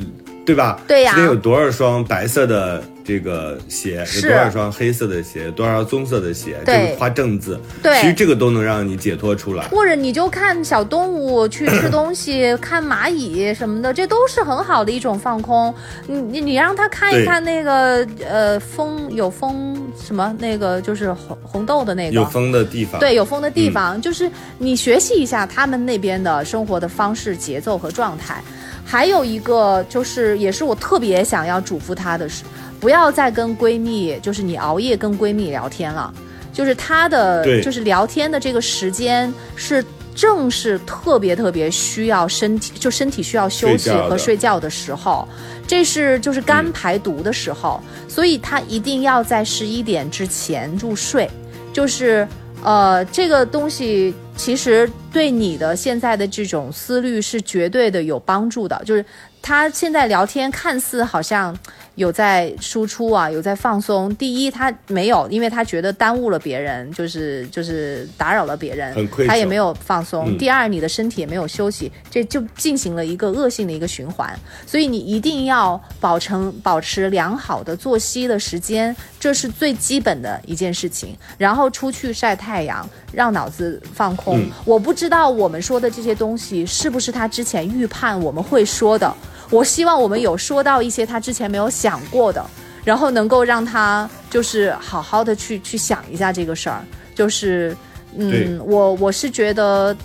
[0.46, 0.80] 对吧？
[0.88, 7.60] 对呀今天有多少双白色的这个鞋，是有多少双黑色的鞋，多少棕色的鞋，对就是画正字。
[7.82, 9.64] 对其实这个都能让你解脱出来。
[9.70, 15.74] 或者你就看小动物去吃东西， 看蚂蚁什么的，这都是很好的一种放空。
[16.08, 28.42] 你你你让他看一看那个呃风有风什么那个就是红红豆的那个有风的地方，对，有风的地方，就是你学习一下他们那边的生活的方式、节奏和状态。
[28.84, 32.44] 还有一个就是，也是我特别想要嘱咐他的是，
[32.82, 36.14] 不要再跟闺蜜，就是你熬夜跟闺蜜聊天了。
[36.52, 45.26] 就是她的，就是聊天的这个时间是正是特别特别需要身体，就身体需要休息和睡觉的时候，
[45.66, 51.30] 这是就是肝排毒的时候，所以她一定要在十一点之前入睡，
[51.72, 52.28] 就是
[52.64, 58.80] 呃，这个东西其实对你的现在的这种思虑是绝对的有帮助的。
[58.86, 59.04] 就是
[59.42, 61.58] 他现在聊天看似好像
[62.02, 64.14] 有在输出啊，有在放松。
[64.16, 70.26] 第一，他没有，因为他觉得耽误了别人，就是就是打扰了别人他也没有放松。
[70.28, 74.38] 嗯第二，你的身体也没有休息，这就进行了一个恶性的一个循环。
[74.66, 81.16] 所以你一定要保成保持良好的作息的时间，这是最基本的一件事情。
[81.38, 84.40] 然后出去晒太阳，让脑子放空。
[84.40, 89.14] 嗯我不知道我们说的这些东西是不是他之前预判我们会说的。
[89.52, 92.44] 我希望我们有说到一些他之前没有想过的，
[92.84, 96.84] 然后能够让他就是好好的去去想一下这个事儿。
[97.14, 97.78] 就是，
[98.18, 99.96] 嗯，我我是觉得。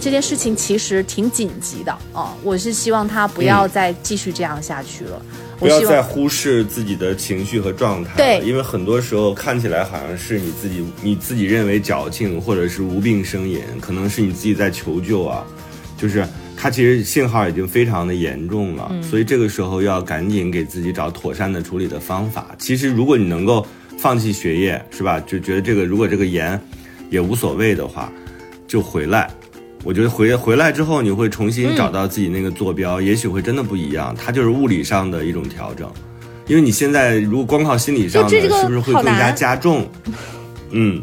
[0.00, 5.22] 这件事情其实挺紧急的啊、我是希望他不要再继续这样下去了。
[5.22, 15.42] 嗯不要再忽视自己的情绪和状态了，对因为很多时候看起来好像是你自己你自己认为矫情，或者是无病呻吟，可能是你自己在求救啊，
[15.96, 16.26] 就是
[16.64, 22.56] 它其实信号已经非常的严重了，所以这个时候要赶紧给自己找妥善的处理的方法。
[22.58, 23.66] 其实如果你能够
[23.98, 25.20] 放弃学业，是吧？
[25.26, 26.58] 就觉得这个如果这个严
[27.10, 28.10] 也无所谓的话，
[28.66, 29.28] 就回来。
[29.82, 34.16] 我觉得回回来之后，你会重新找到自己那个坐标，也许会真的不一样。
[34.16, 35.86] 它就是物理上的一种调整，
[36.46, 39.86] 因为你现在如果光靠心理上的，这个是不是会好更加加重？
[40.70, 41.02] 嗯，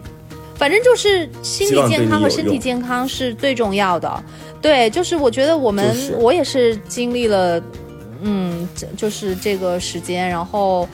[0.56, 4.24] 反正就是心理健康和身体健康是最重要的。
[4.62, 7.62] 对，就是我觉得我们、就是我也是经历了，
[8.22, 10.88] 嗯，这就是这个时间，然后，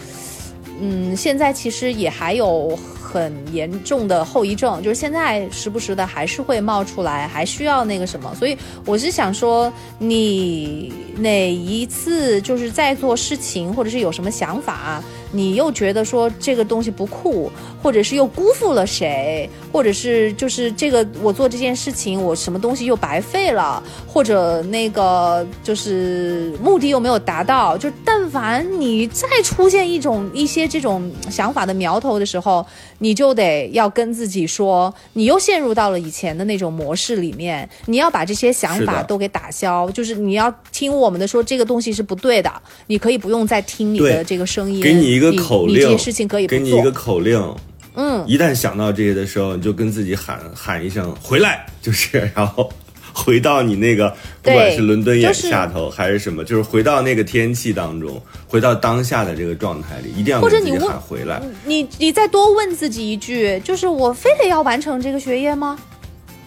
[0.79, 8.33] 嗯，现在其实也还有很严重的后遗症，就是现在时不时的还是会冒出来，还需要那个什么。
[8.35, 32.65] 所以我是想说，你哪一次就是在做事情，或者是有什么想法，你又觉得说这个东西不酷，或者是又辜负了谁，或者是就是这个我做这件事情，我什么东西又白费了，或者那个就是目的又没有达到，就但凡你再出现一种一些这种想法的苗头的时候，
[32.97, 42.51] 你就得要跟自己说，你又陷入到了以前的那种模式里面，你要把这些想法都给打消，就是你要听我们的说这个东西是不对的，
[42.87, 47.55] 你可以不用再听你的这个声音，给你一个口令，你这些事情可以不做给你一个口令。
[47.97, 52.69] 嗯，一旦想到这些的时候，你就跟自己喊喊一声“回来”，就是 然后
[53.11, 61.41] 回到你那个，不管是伦敦眼就是下头、还是什么，就是回到那个天气当中，回到当下的这个状态里，一定要或者你问喊回来。
[61.65, 65.77] 你你再多问自己一句，就是我非得要完成这个学业吗？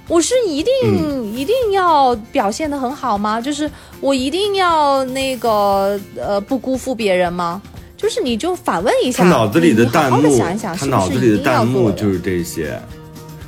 [0.06, 3.40] 我是一定、嗯一定要表现的很好吗？
[3.40, 3.70] 就是
[4.00, 7.60] 我一定要那个呃不辜负别人吗？
[8.00, 12.80] 就是你就反问一下，他脑子里的弹幕，好地想一想，他脑子里的弹幕就是这些，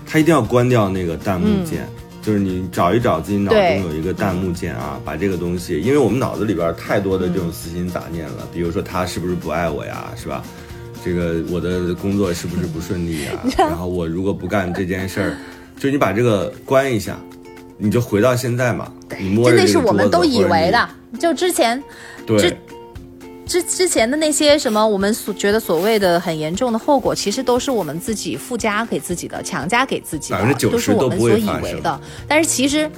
[0.07, 1.89] 他一定要关掉那个弹幕键。
[2.21, 10.45] 就是你找一找自己脑中有一个弹幕键啊，把这个东西，因为我们脑子里边太多的这种私心杂念了，比如说他是不是不爱我呀，是吧？
[11.03, 13.31] 这个我的工作是不是不顺利呀？
[13.59, 15.37] 然后我如果不干这件事儿，
[15.81, 17.19] 就你把这个关一下，
[17.77, 18.93] 你就回到现在嘛。
[19.19, 20.89] 你摸着真的是这个我们都以为的，
[21.19, 21.83] 就之前
[22.25, 22.57] 对这
[23.47, 32.01] 之之前的那些什么，我们所觉得所谓的很严重的后果，其实都是我们自己附加给自己的，强加给自己的，90%都是我们所以为的。
[32.29, 32.89] 但是其实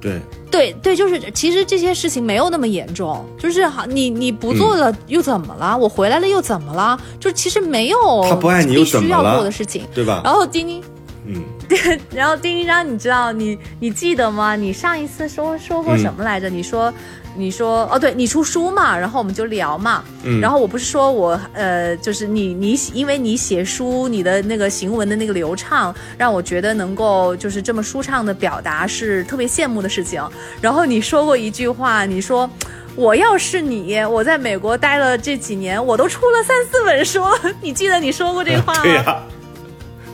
[0.00, 0.20] 对
[0.50, 5.78] 对对，就是其实这些事情没有那么严重，就是好，你你不做了又怎么了？
[5.78, 7.00] 我回来了又怎么了？
[7.20, 7.98] 就其实没有
[8.28, 9.86] 他不爱你又必须要怎么了做的事情。
[9.94, 10.20] 对吧？
[10.24, 10.82] 然后丁丁，
[11.26, 11.42] 嗯，
[12.12, 14.56] 然后丁丁章，你知道你你记得吗？
[14.56, 16.50] 你上一次说说过什么来着？
[16.50, 16.92] 你说
[17.36, 20.04] 你说哦，对你出书嘛，然后我们就聊嘛。
[20.24, 30.22] 嗯然后我不是说我呃，就是你你因为你写书，你的那个行文的那个流畅，让我觉得能够就是这么舒畅的表达是特别羡慕的事情。
[30.60, 32.48] 然后你说过一句话，你说。
[32.94, 37.24] 我要是你，我在美国待了这几年，我都出了三四本书。
[37.62, 38.82] 你记得你说过这话吗？
[38.82, 39.22] 对呀、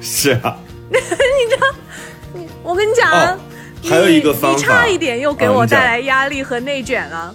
[0.00, 0.56] 是啊。
[0.88, 0.94] 你
[1.50, 1.66] 知道
[2.62, 3.38] 我跟你讲啊，哦
[3.82, 7.34] 还有一个方法你，你差一点又给我带来压力和内卷了。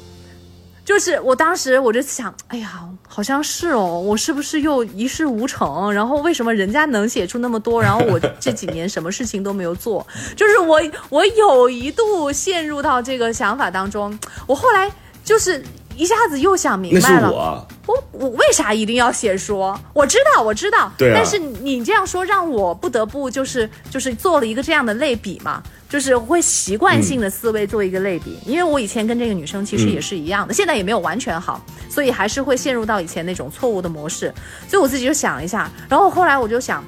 [0.85, 5.89] 就是我当时我就想，哎呀，好像是哦，我是不是又一事无成？
[5.93, 10.05] 然后为什么人家能写出那么多，然后我这几年什么事情都没有做？
[10.35, 14.91] 就是我我有一度陷入到这个想法当中，我后来
[15.23, 15.63] 就是
[15.95, 19.59] 一下子又想明那是白了，我，我我为啥一定要写书？
[19.93, 21.13] 我知道，我知道，对啊。
[21.15, 34.33] 但是你这样说让我不得不就是就是做了一个这样的类比嘛，就是会习惯性的思维做一个类比，因为我以前跟这个女生其实也是一样的，现在也没有完全好，所以还是会陷入到以前那种错误的模式，
[34.69, 36.83] 所以我自己就想了一下，然后后来我就想。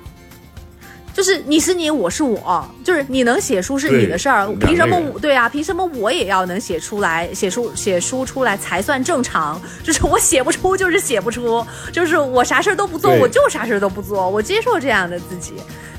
[1.15, 5.47] 就是你是你，我是我，就是你能写书是你的事儿，凭什么我对啊？
[5.47, 9.59] 凭什么我也要能写出来，写书写书出来才算正常？
[9.81, 15.53] 就是我写不出，就是写不出，就是我啥事儿都不做，我就啥事儿都不做，我接受这样的自己，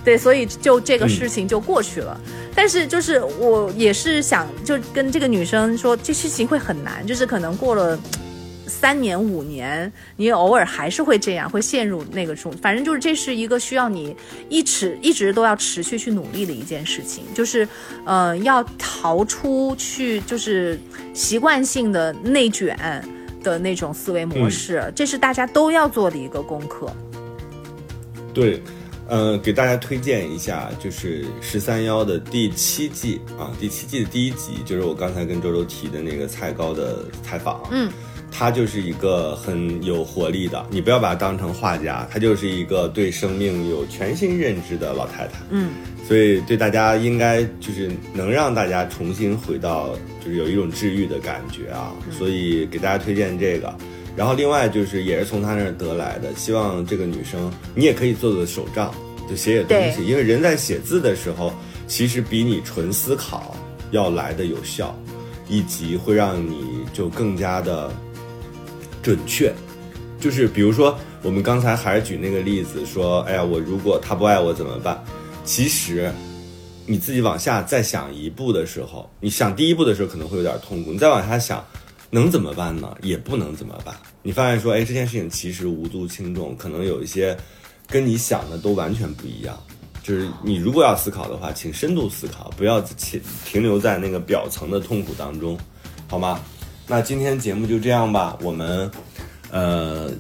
[0.04, 2.20] 对，所以就这个事情就过去了。
[2.54, 7.98] 但是就是我也是想，就跟这个女生说，这事情会很难，就是可能过了。
[8.66, 12.52] 三年五年，你偶尔还是会这样，会陷入那个中。
[12.58, 14.14] 反正就是这是一个需要你
[14.48, 17.68] 一直一直都要持续去努力的一件事情，就是
[18.04, 20.78] 呃要逃出去，就是
[21.14, 22.76] 习惯性的内卷
[23.42, 26.92] 的那种思维模式，这是大家都要做的一个功课。
[28.34, 28.60] 对，
[29.08, 37.62] 呃，给大家推荐一下，就是十三幺的第七季啊，第七季的第一集，就是我刚才跟周周提的那个蔡高的采访。
[37.70, 37.90] 嗯，
[38.30, 45.32] 她就是一个很有活力的，你不要把她当成画家，她就是一个对生命有全新认知的老太太。
[45.50, 45.70] 嗯，
[46.06, 49.94] 所以对大家应该就是能让大家重新回到，
[50.24, 53.74] 就是有一种治愈的感觉啊，所以给大家推荐这个。
[54.16, 58.94] 然后另外就是也是从她那儿得来的，希望这个女生你也可以做做手账，
[59.28, 61.52] 就写写东西，因为人在写字的时候，
[61.86, 63.54] 其实比你纯思考
[63.90, 64.98] 要来的有效，
[65.48, 67.92] 以及会让你就更加的
[69.06, 69.54] 准确。
[70.18, 75.00] 就是比如说，我们刚才还是举那个例子说，哎呀，我如果他不爱我怎么办？
[75.44, 76.10] 其实，
[76.86, 81.64] 你自己往下再想一步的时候，你想第一步的时候可能会有点痛苦，你再往下想，
[82.10, 82.96] 能怎么办呢？
[83.00, 83.94] 也不能怎么办。
[84.24, 87.36] 你发现说，哎，这件事情其实无足轻重，可能有一些
[87.86, 89.56] 跟你想的都完全不一样。
[90.02, 95.56] 就是你如果要思考的话，请深度思考，不要停停留在那个表层的痛苦当中，
[96.08, 96.40] 好吗？
[96.88, 98.90] 那今天节目就这样吧，我们
[99.50, 100.10] 呃。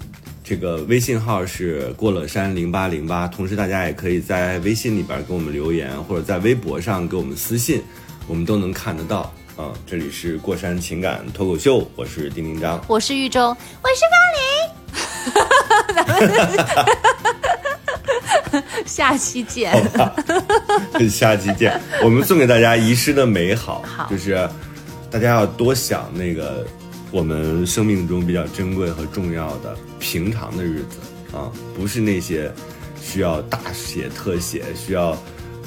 [0.48, 7.82] 这个微信号是过了山零八零八，同时大家也可以在微信里边给我们留言，或者在微博上给我们私信，
[8.28, 9.22] 我们都能看得到。
[9.56, 12.80] 啊、这里是过山情感脱口秀，我是丁丁张。
[12.86, 13.48] 我是玉中，
[13.82, 14.04] 我是
[16.14, 16.22] 方
[18.62, 19.72] 玲， 下期见。
[21.10, 21.80] 下期见。
[22.04, 24.48] 我们送给大家遗失的美好，好就是
[25.16, 26.66] 大家要多想那个
[27.10, 30.98] 我们生命中比较珍贵和重要的平常的日子
[31.34, 32.52] 啊，不是那些
[33.00, 35.16] 需要大写特写、需要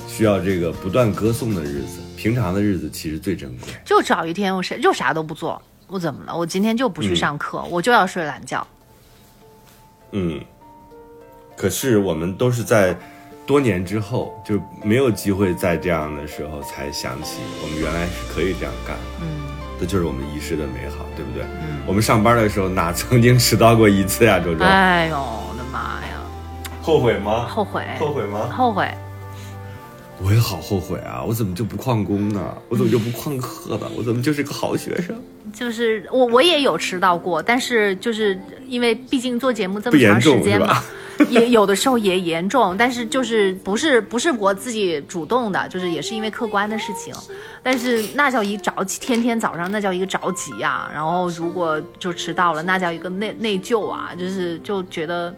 [0.07, 1.97] 需要这个不断歌颂的日子。
[2.15, 3.69] 平常的日子其实最珍贵。
[3.83, 6.37] 就找一天我谁就啥都不做，我怎么了？
[6.37, 8.67] 我今天就不去上课，我就要睡懒觉。
[10.11, 10.39] 嗯，
[11.57, 12.95] 可是我们都是在
[13.49, 19.03] 多年之后，就没有机会在这样的时候才想起，我们原来是可以这样干的。
[19.23, 19.27] 嗯，
[19.79, 21.41] 这就是我们遗失的美好，对不对？
[21.59, 24.63] 嗯，我们上班的时候哪曾经迟到过一次呀，周周？
[24.63, 26.21] 哎呦我的妈呀，
[26.79, 27.47] 后悔吗？
[27.47, 28.49] 后悔，后悔吗？
[28.55, 28.87] 后悔。
[30.21, 31.23] 我也好后悔啊！
[31.25, 32.55] 我怎么就不旷工呢？
[32.67, 33.89] 我怎么就不旷课呢？
[33.97, 35.15] 我怎么就是个好学生？
[35.51, 40.83] 就是我我也有迟到过，但是就是因为毕竟做节目这么严长时间嘛重是吧，
[41.29, 47.13] 也有的时候也严重，但是就是不是不是我自己主动的，就是也是因为客观的事情，
[47.61, 55.35] 但是那叫一着急，天天早上那叫一个着急呀、然后如果就迟到了，那叫一个内内疚啊，就是就觉得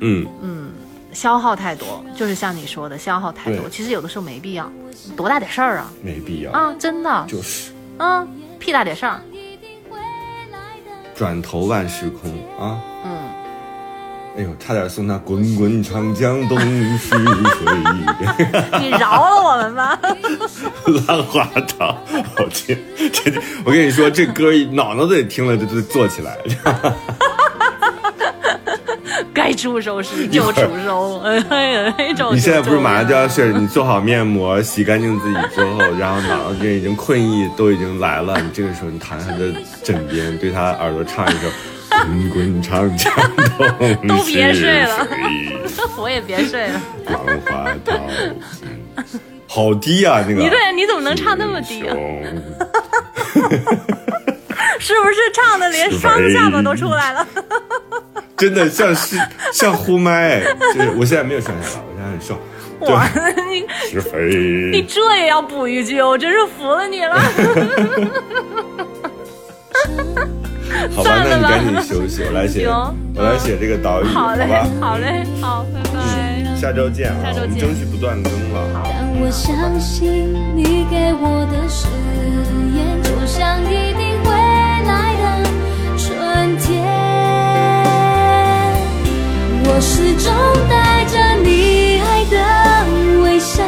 [0.00, 0.26] 嗯。
[0.42, 0.70] 嗯，
[1.12, 4.70] 消耗太多，就是像你说的消耗太多，其实有的时候没必要，
[5.16, 7.70] 多大点事儿啊没必要，啊，真的，就是。
[7.98, 8.26] 嗯，
[8.58, 9.20] 屁大点事儿，
[11.14, 12.80] 转头万事空啊！
[14.36, 14.38] 嗯。
[14.38, 16.58] 哎呦，差点送他滚滚长江东
[16.98, 17.18] 逝水，
[18.80, 19.98] 你饶了我们吧！
[21.06, 21.46] 浪花
[21.78, 21.98] 淘，
[22.34, 22.76] 好听。
[23.12, 23.32] 这
[23.64, 26.38] 我跟你说，这歌脑脑子里听了就就坐起来。
[29.34, 31.94] 该出手时 就出手，哎呀。
[32.32, 33.58] 你现在不是马上就要睡了？
[33.58, 39.52] 你做好面膜，洗干净自己之后，然后脑子里已经困意都已经来了，你这个时候你躺在他的
[39.82, 41.48] 枕边，对他耳朵唱一首
[42.04, 45.08] 《滚滚长江东都别睡了
[45.66, 46.80] 逝水 我也别睡了。
[47.06, 49.20] 浪花淘尽。
[49.46, 50.40] 好低啊，那个。
[50.40, 51.94] 你对，你怎么能唱那么低啊？
[51.94, 52.02] 熊
[54.80, 57.26] 是不是唱的连双下巴都出来了？
[58.36, 59.16] 真的像是
[59.52, 60.42] 像呼麦，
[60.74, 62.38] 就是我现在没有双下巴，我现在很瘦。
[62.92, 64.18] 哇对，，你是非。
[64.72, 67.22] 你这也要补一句，我真是服了你了。
[70.94, 75.98] 好吧，算了吧那你赶紧休息，我来写，我来写这个导语，好嘞吧？，好嘞，好，拜拜。
[76.56, 78.56] 下周见啊，下周见我们争取不断更了。
[78.84, 81.88] 但我相信你给我的誓
[82.76, 84.30] 言，就像一定会
[84.86, 85.24] 来的
[85.98, 86.68] 春天。
[89.64, 90.30] 我始终
[90.68, 92.36] 带着你爱的
[93.22, 93.62] 微笑，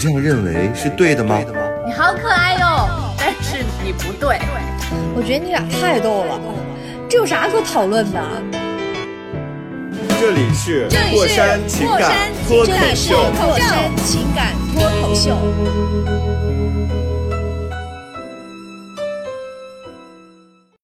[0.00, 1.38] 这样认为是对的吗？
[1.86, 4.38] 你好可爱哟，但是你不对。
[5.14, 6.40] 我觉得你俩太逗了，
[7.06, 8.18] 这有啥可讨论的？
[10.18, 12.12] 这里是这里是过山情感
[12.48, 13.12] 脱口这里是。
[13.12, 15.36] 过山情感脱口秀。